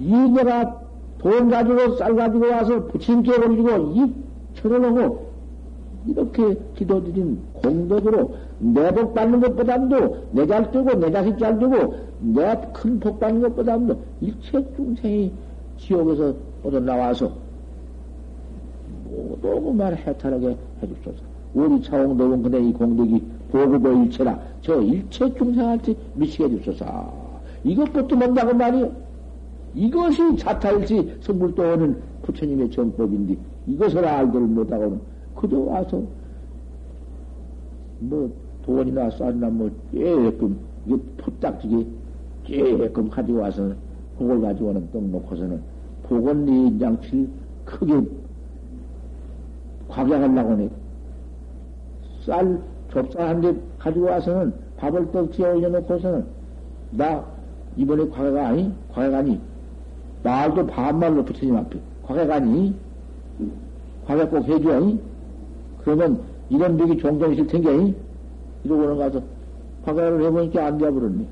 이 0.00 0.10
내가 0.10 0.80
돈 1.18 1.48
가지고 1.50 1.96
쌀 1.96 2.16
가지고 2.16 2.48
와서 2.48 2.84
부침께 2.86 3.30
올리고 3.36 3.70
이 3.94 4.12
쳐놓고 4.54 5.28
이렇게 6.06 6.56
기도드린 6.74 7.38
공덕으로 7.54 8.34
내 8.60 8.90
복 8.92 9.14
받는 9.14 9.40
것보다도 9.40 10.16
내 10.32 10.46
잘 10.46 10.70
되고 10.72 10.94
내 10.94 11.10
자식 11.12 11.38
잘 11.38 11.58
되고 11.58 11.94
내가 12.20 12.60
큰복 12.72 13.20
받는 13.20 13.42
것보다도 13.42 14.00
일체 14.20 14.64
중생이 14.74 15.30
지옥에서 15.76 16.34
모두 16.62 16.80
나와서 16.80 17.32
모두 19.22 19.60
그만 19.60 19.96
해탈하게 19.96 20.56
해주소서. 20.82 21.22
우리 21.54 21.82
차홍덕은 21.82 22.42
근데 22.42 22.60
이 22.60 22.72
공덕이 22.72 23.22
보고보 23.50 24.04
일체라 24.04 24.38
저 24.60 24.80
일체 24.80 25.32
중생한테 25.34 25.94
미치게 26.14 26.44
해주소서. 26.44 27.28
이것부터 27.64 28.16
뭔다고 28.16 28.54
말이요. 28.54 28.90
이것이 29.74 30.36
자타일지 30.36 31.18
성불도하는 31.20 31.96
부처님의 32.22 32.70
정법인데 32.70 33.36
이것을 33.66 34.04
알들 34.04 34.40
못하고는 34.40 35.00
그저 35.34 35.58
와서, 35.58 36.02
뭐, 38.00 38.30
돈이나 38.64 39.10
쌀이나 39.10 39.48
뭐, 39.48 39.70
쬐끔, 39.94 40.56
이게 40.86 40.96
푸딱지게 41.18 41.86
쬐끔 42.44 43.10
가지고 43.10 43.40
와서, 43.40 43.72
그걸 44.18 44.40
가지고는 44.40 44.88
떡 44.90 45.04
놓고서는, 45.04 45.60
네 46.44 46.80
양치를 46.80 47.28
크게 47.64 48.00
과격하려고 49.88 50.50
하네. 50.50 50.70
쌀, 52.24 52.60
좁쌀 52.92 53.28
한대 53.28 53.54
가지고 53.78 54.06
와서는 54.06 54.52
밥을 54.76 55.10
떡 55.12 55.32
지어 55.32 55.54
올려놓고서는, 55.54 56.24
나, 56.92 57.24
이번에 57.76 58.08
과거가 58.08 58.48
아니? 58.48 58.72
과거가 58.92 59.18
아니? 59.18 59.40
말도 60.22 60.66
반말로 60.66 61.24
붙이지 61.24 61.50
앞에. 61.54 61.78
과거가 62.04 62.36
아니? 62.36 62.74
과거 64.06 64.28
꼭 64.28 64.48
해줘, 64.48 64.80
이? 64.80 64.98
그러면 65.82 66.20
이런 66.50 66.76
벽이 66.76 66.98
종종 66.98 67.32
있을 67.32 67.46
텐게, 67.46 67.94
이러고는 68.64 68.98
가서 68.98 69.22
화가를 69.84 70.24
해보니까 70.24 70.66
안 70.66 70.78
되어버렸네. 70.78 71.24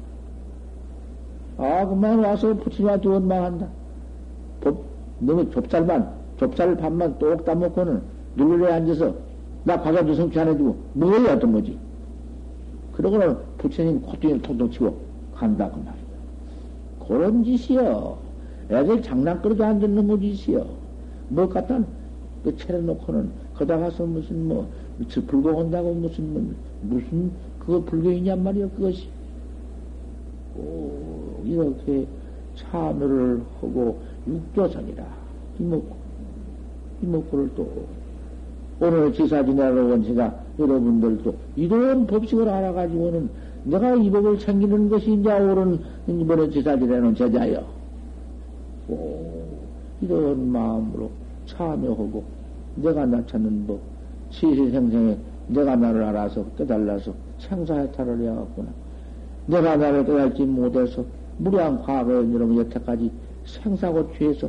아, 1.59 1.87
그만 1.87 2.19
와서 2.19 2.55
부처님한테 2.55 3.09
원망한다. 3.09 3.67
법, 4.61 4.83
너무 5.19 5.51
좁쌀만, 5.51 6.11
좁쌀 6.39 6.77
밥만 6.77 7.19
똑 7.19 7.45
따먹고는 7.45 8.16
눌러에 8.37 8.73
앉아서 8.73 9.15
나 9.65 9.81
과자도 9.81 10.15
성취 10.15 10.39
안 10.39 10.49
해주고 10.49 10.77
뭐야 10.95 11.35
어떤 11.35 11.53
거지. 11.53 11.79
그러고는 12.93 13.37
부처님 13.59 14.01
콧등에 14.03 14.41
통통 14.43 14.71
치고 14.71 14.97
간다 15.35 15.71
그 15.71 15.79
말이야. 15.79 15.95
그런 17.07 17.45
짓이요. 17.45 18.19
애들 18.71 19.03
장난거리도 19.03 19.65
안 19.65 19.79
듣는 19.79 20.07
놈 20.07 20.21
짓이요. 20.21 20.67
뭐 21.29 21.49
갖다 21.49 21.81
그 22.45 22.57
차려놓고는 22.57 23.31
거다 23.55 23.79
가서 23.79 24.05
무슨 24.05 24.47
뭐, 24.47 24.69
불고 25.27 25.51
온다고 25.51 25.93
무슨, 25.95 26.33
뭐, 26.33 26.55
무슨, 26.83 27.31
그거 27.59 27.81
불교이냔 27.85 28.43
말이야, 28.43 28.69
그것이. 28.71 29.09
오, 30.57 31.43
이렇게 31.45 32.07
참여를 32.57 33.43
하고, 33.61 34.01
육조선이라. 34.27 35.05
이먹고, 35.59 35.97
이먹고를 37.03 37.51
또, 37.57 37.87
오늘 38.79 39.13
지사 39.13 39.45
지내러 39.45 39.87
온 39.87 40.05
제가 40.05 40.35
여러분들도 40.59 41.35
이런 41.57 42.07
법칙을 42.07 42.49
알아가지고는 42.49 43.31
내가 43.65 43.95
이 43.95 44.11
법을 44.11 44.39
챙기는 44.39 44.89
것이 44.89 45.15
이제 45.15 45.33
옳은 45.33 45.81
이번에 46.07 46.51
지사 46.51 46.79
지내는 46.79 47.15
제자요. 47.15 47.65
오, 48.89 49.43
이런 50.01 50.53
마음으로 50.53 51.11
참여하고, 51.47 52.23
내가 52.77 53.07
나 53.07 53.25
찾는 53.27 53.67
법, 53.67 53.81
시시생생에 54.31 55.17
내가 55.49 55.75
나를 55.75 56.03
알아서 56.05 56.45
깨달아서 56.57 57.13
생사해탈을 57.39 58.21
해왔구나. 58.21 58.69
내가 59.47 59.77
나를 59.77 60.05
깨달지 60.05 60.45
못해서 60.45 61.05
무리한 61.39 61.83
과거에 61.83 62.17
여러분 62.33 62.59
여태까지 62.59 63.11
생사고 63.45 64.13
취해서 64.17 64.49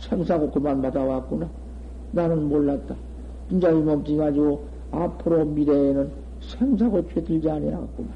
생사고 0.00 0.50
그만 0.50 0.80
받아왔구나. 0.82 1.48
나는 2.12 2.48
몰랐다. 2.48 2.94
진짜 3.48 3.70
이 3.70 3.74
몸뚱이 3.74 4.18
가지고 4.18 4.64
앞으로 4.92 5.44
미래에는 5.44 6.10
생사고 6.40 7.06
취 7.08 7.24
들지 7.24 7.50
아니하겠구나. 7.50 8.08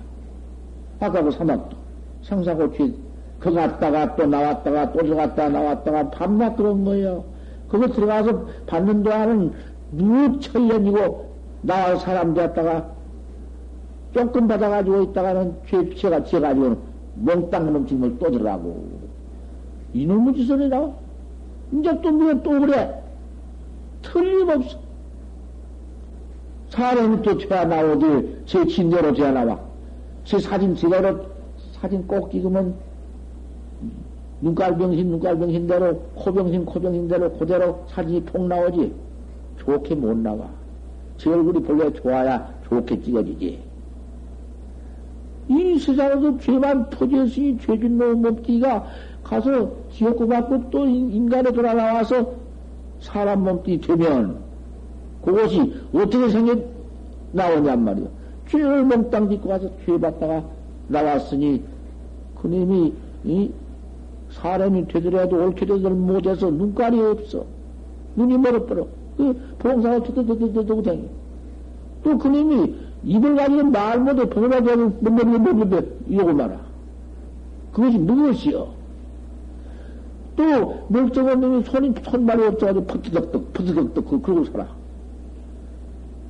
아까 1.01 1.23
그 1.23 1.31
사막도 1.31 1.77
생사고 2.23 2.73
취, 2.73 2.95
그 3.41 3.53
갔다가 3.53 4.15
또 4.15 4.27
나왔다가 4.27 4.93
또 4.93 5.03
들어갔다 5.03 5.49
나왔다가 5.49 6.11
밤낮 6.11 6.57
그런 6.57 6.85
거예요. 6.85 7.25
그거 7.69 7.89
들어가서 7.89 8.47
받는 8.67 9.03
동안은 9.03 9.53
무천년이고 9.91 11.33
나와 11.63 11.97
사람 11.97 12.35
되었다가 12.35 12.93
조금 14.13 14.47
받아가지고 14.47 15.03
있다가는 15.03 15.55
죄, 15.67 15.95
죄가 15.95 16.25
지어가지고 16.25 16.77
몽땅 17.15 17.73
넘친 17.73 18.01
걸또 18.01 18.31
들어가고 18.31 19.01
이놈의 19.95 20.35
짓을 20.35 20.63
해라 20.63 20.91
이제 21.73 22.01
또 22.03 22.11
뭐야 22.13 22.43
또 22.43 22.61
그래 22.61 23.02
틀림없어 24.03 24.79
사람이 26.71 27.23
또 27.23 27.37
죄가 27.37 27.65
나오지 27.67 28.43
제 28.47 28.67
진대로 28.67 29.13
죄가 29.13 29.33
나와. 29.33 29.61
제 30.25 30.39
사진 30.39 30.75
제대로 30.75 31.27
사진 31.73 32.07
꼭 32.07 32.31
찍으면 32.31 32.75
눈깔병신 34.41 35.11
눈깔병신대로 35.11 35.97
코병신 36.15 36.65
코병신대로 36.65 37.33
그대로 37.35 37.85
사진이 37.89 38.25
통 38.27 38.49
나오지. 38.49 38.93
좋게 39.59 39.95
못 39.95 40.17
나와. 40.17 40.49
제 41.19 41.31
얼굴이 41.31 41.63
본래 41.63 41.93
좋아야 41.93 42.53
좋게 42.69 43.03
찍어지지. 43.03 43.63
이 45.49 45.79
세상에서 45.79 46.39
죄만 46.39 46.89
터졌으니 46.91 47.59
죄진 47.59 47.99
놈 47.99 48.23
몸띠가 48.23 48.87
가서 49.23 49.71
지옥고 49.93 50.27
받고 50.27 50.71
또 50.71 50.87
인간에 50.87 51.53
돌아 51.53 51.75
나와서 51.75 52.33
사람 53.03 53.45
몸띠 53.45 53.81
되면 53.81 54.39
그것이 55.25 55.75
어떻게 55.93 56.29
생겨 56.31 56.57
나오냔 57.33 57.85
말이요. 57.85 58.09
죄를 58.49 58.85
몽땅 58.85 59.29
짓고 59.31 59.49
가서 59.49 59.71
죄 59.85 59.99
받다가 59.99 60.43
나왔으니 60.89 61.63
그님이 62.41 62.93
이 63.25 63.51
사람이 64.31 64.89
되더라도 64.89 65.37
옳게 65.37 65.67
되들 65.67 65.91
못해서 65.91 66.51
눈깔이 66.51 67.01
없어. 67.01 67.45
눈이 68.17 68.39
멀어버려. 68.39 68.87
그 69.17 69.35
봉사가 69.59 70.03
터득터득터득 70.05 70.83
다녀. 70.83 71.01
또 72.03 72.19
그님이 72.19 72.75
입을 73.05 73.37
가지고 73.37 73.65
말 73.65 74.01
못해 74.01 74.29
봉사가 74.29 74.63
되고 74.63 74.89
뭔데뭐 75.01 75.39
뭔데 75.39 75.87
이러고 76.09 76.33
말아. 76.33 76.61
그것이 77.73 77.99
무엇이요? 77.99 78.82
또 80.37 80.87
멀쩡한 80.89 81.41
놈이 81.41 81.65
손이 81.65 81.95
손발이 82.03 82.43
없어가지고 82.45 82.85
퍼트덕덕 82.87 83.53
퍼트덕덕 83.53 84.23
그러고 84.23 84.45
살아. 84.47 84.67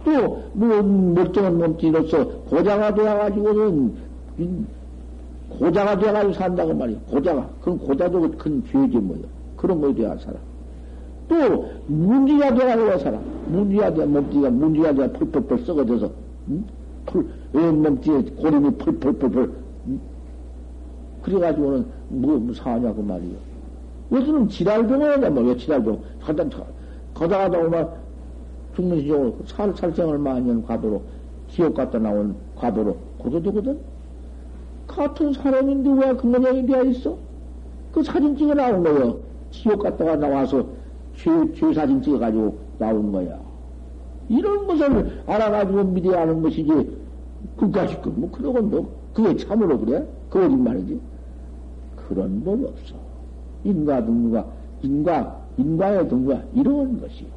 또, 0.05 0.43
뭐, 0.53 0.83
멀쩡한 0.83 1.59
몸띠로서 1.59 2.25
고자가 2.51 2.95
되어가지고는, 2.95 3.95
고자가 5.49 5.99
되어가지고 5.99 6.33
산다고 6.33 6.75
말이야. 6.75 6.99
고자가. 7.09 7.49
그럼 7.61 7.79
고자도 7.79 8.33
큰 8.33 8.65
죄지 8.65 8.97
뭐야. 8.97 9.21
그런 9.57 9.81
거에 9.81 9.95
대한 9.95 10.19
살아. 10.19 10.37
또, 11.29 11.71
문지가 11.87 12.53
되어가지고 12.53 12.99
살아. 12.99 13.21
문지가 13.47 13.95
돼, 13.95 14.05
몸띠가, 14.05 14.51
문지가 14.51 14.93
돼, 14.93 15.13
펄펄펄 15.13 15.59
썩어져서, 15.61 16.11
응? 16.49 16.65
풀, 17.07 17.25
몸띠에 17.53 18.23
고름이 18.41 18.71
펄펄펄펄, 18.73 19.51
응? 19.87 20.01
그래가지고는 21.23 21.87
뭐, 22.09 22.39
뭐 22.39 22.55
사냐고 22.55 23.03
말이야. 23.03 23.52
요즘은 24.13 24.49
지랄병원이냐, 24.49 25.31
뭐, 25.31 25.43
왜 25.45 25.57
지랄병? 25.57 26.01
가다, 26.21 26.45
가다 27.15 27.39
가다 27.39 27.59
오면, 27.59 27.91
죽는 28.77 29.01
시종으로 29.01 29.37
살, 29.47 29.75
살생을 29.75 30.27
한 30.27 30.63
과도로 30.67 31.03
지옥 31.49 31.75
갔다 31.75 31.99
나온 31.99 32.35
과도로 32.57 32.97
고도 33.19 33.43
되거든? 33.43 33.79
같은 34.87 35.33
사람인데 35.33 35.91
왜 35.91 36.15
그 36.17 36.27
모양이 36.27 36.65
되어 36.67 36.83
있어? 36.85 37.17
그 37.93 38.03
사진 38.03 38.37
찍어 38.37 38.55
나온 38.55 38.83
거요. 38.83 39.19
지옥 39.51 39.83
갔다가 39.83 40.17
나와서 40.17 40.65
죄, 41.17 41.31
죄 41.55 41.73
사진 41.75 42.01
찍어가지고 42.03 42.57
나온 42.79 43.13
거야. 43.13 43.39
이런 44.29 44.67
것을 44.67 45.23
알아가지고 45.27 45.85
믿어야 45.85 46.23
하는 46.23 46.41
것이지. 46.43 46.97
그까짓 47.59 48.01
거, 48.01 48.11
뭐, 48.11 48.31
그러고 48.31 48.63
뭐, 48.63 48.95
그게 49.13 49.37
참으로 49.37 49.79
그래? 49.79 50.07
거짓말이지. 50.31 50.99
그런 52.09 52.43
법 52.43 52.65
없어. 52.65 52.95
인과 53.65 54.05
등과, 54.05 54.47
인과, 54.83 55.41
인과의 55.57 56.09
등과, 56.09 56.43
이런 56.55 57.01
것이요. 57.01 57.29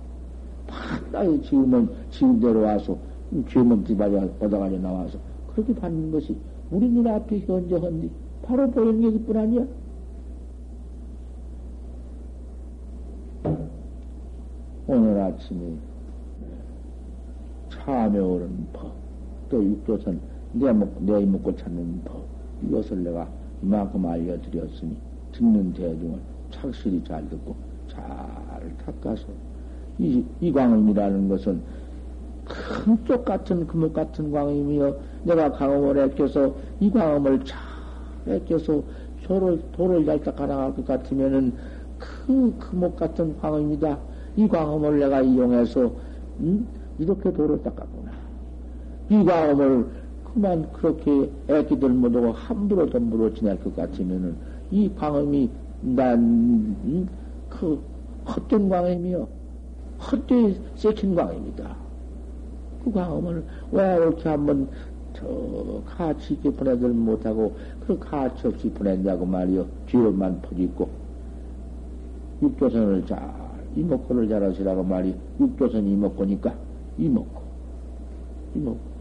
판단히 0.67 1.41
지으면 1.43 1.89
지은대로 2.09 2.61
와서 2.61 2.97
죄몸띠 3.47 3.95
받아가지고 3.95 4.81
나와서 4.81 5.19
그렇게 5.53 5.73
받는 5.73 6.11
것이 6.11 6.35
우리 6.71 6.87
눈앞에 6.89 7.39
현재 7.39 7.75
헌디 7.75 8.09
바로 8.43 8.69
보이는 8.69 9.03
얘기뿐 9.03 9.37
아니야? 9.37 9.65
오늘 14.87 15.19
아침에 15.19 15.75
참에 17.69 18.19
오른 18.19 18.67
법, 18.71 18.91
또 19.49 19.63
육조선 19.63 20.19
내, 20.53 20.71
먹, 20.71 20.89
내 21.03 21.25
먹고 21.25 21.55
찾는 21.55 22.01
법, 22.05 22.23
이것을 22.63 23.03
내가 23.03 23.27
이만큼 23.63 24.05
알려드렸으니 24.05 24.95
듣는 25.37 25.73
대중을 25.73 26.19
착실히 26.51 27.03
잘 27.03 27.27
듣고 27.29 27.55
잘 27.87 28.03
닦아서 28.85 29.25
이, 29.97 30.23
이 30.41 30.51
광음이라는 30.51 31.27
것은 31.29 31.61
큰 32.45 33.03
쪽 33.05 33.25
같은 33.25 33.65
금옥 33.65 33.93
같은 33.93 34.31
광음이여 34.31 34.95
내가 35.23 35.51
광음을 35.51 35.97
애껴서 35.97 36.55
이 36.79 36.91
광음을 36.91 37.43
잘 37.43 37.57
애껴서 38.27 38.83
도를, 39.23 39.61
도를 39.71 40.05
잘 40.05 40.21
닦아나갈 40.21 40.75
것 40.75 40.85
같으면은 40.85 41.53
그 41.97 42.53
금옥 42.59 42.95
같은 42.97 43.35
광음이다. 43.39 43.97
이 44.37 44.47
광음을 44.47 44.99
내가 44.99 45.21
이용해서 45.21 45.91
음? 46.39 46.67
이렇게 46.99 47.31
도를 47.33 47.61
닦았구나. 47.63 48.11
이 49.09 49.23
광음을 49.23 49.87
그만 50.33 50.71
그렇게 50.73 51.31
애기들 51.47 51.89
못하고 51.89 52.31
함부로 52.31 52.89
덤부로 52.89 53.33
지낼 53.33 53.59
것 53.63 53.75
같으면은 53.75 54.35
이 54.71 54.91
광음이 54.95 55.49
난, 55.81 56.19
음? 56.19 57.07
그 57.49 57.81
헛된 58.25 58.69
광음이요. 58.69 59.27
헛되이 59.99 60.59
썩힌 60.75 61.15
광입니다. 61.15 61.75
그 62.83 62.91
광음을 62.91 63.45
왜 63.71 63.95
이렇게 63.95 64.29
한번 64.29 64.67
저 65.13 65.81
가치 65.85 66.33
있게 66.33 66.51
보내들 66.51 66.89
못하고 66.89 67.55
그 67.85 67.97
가치 67.97 68.47
없이 68.47 68.69
보냈냐고 68.71 69.25
말이요. 69.25 69.65
뒤로만 69.87 70.41
퍼짓고 70.41 70.89
육조선을 72.41 73.05
잘 73.05 73.33
이목구를 73.75 74.27
잘 74.27 74.43
하시라고 74.43 74.83
말이 74.83 75.15
육조선 75.39 75.87
이목구니까 75.87 76.53
이목구 76.97 77.41
이목구 78.55 78.94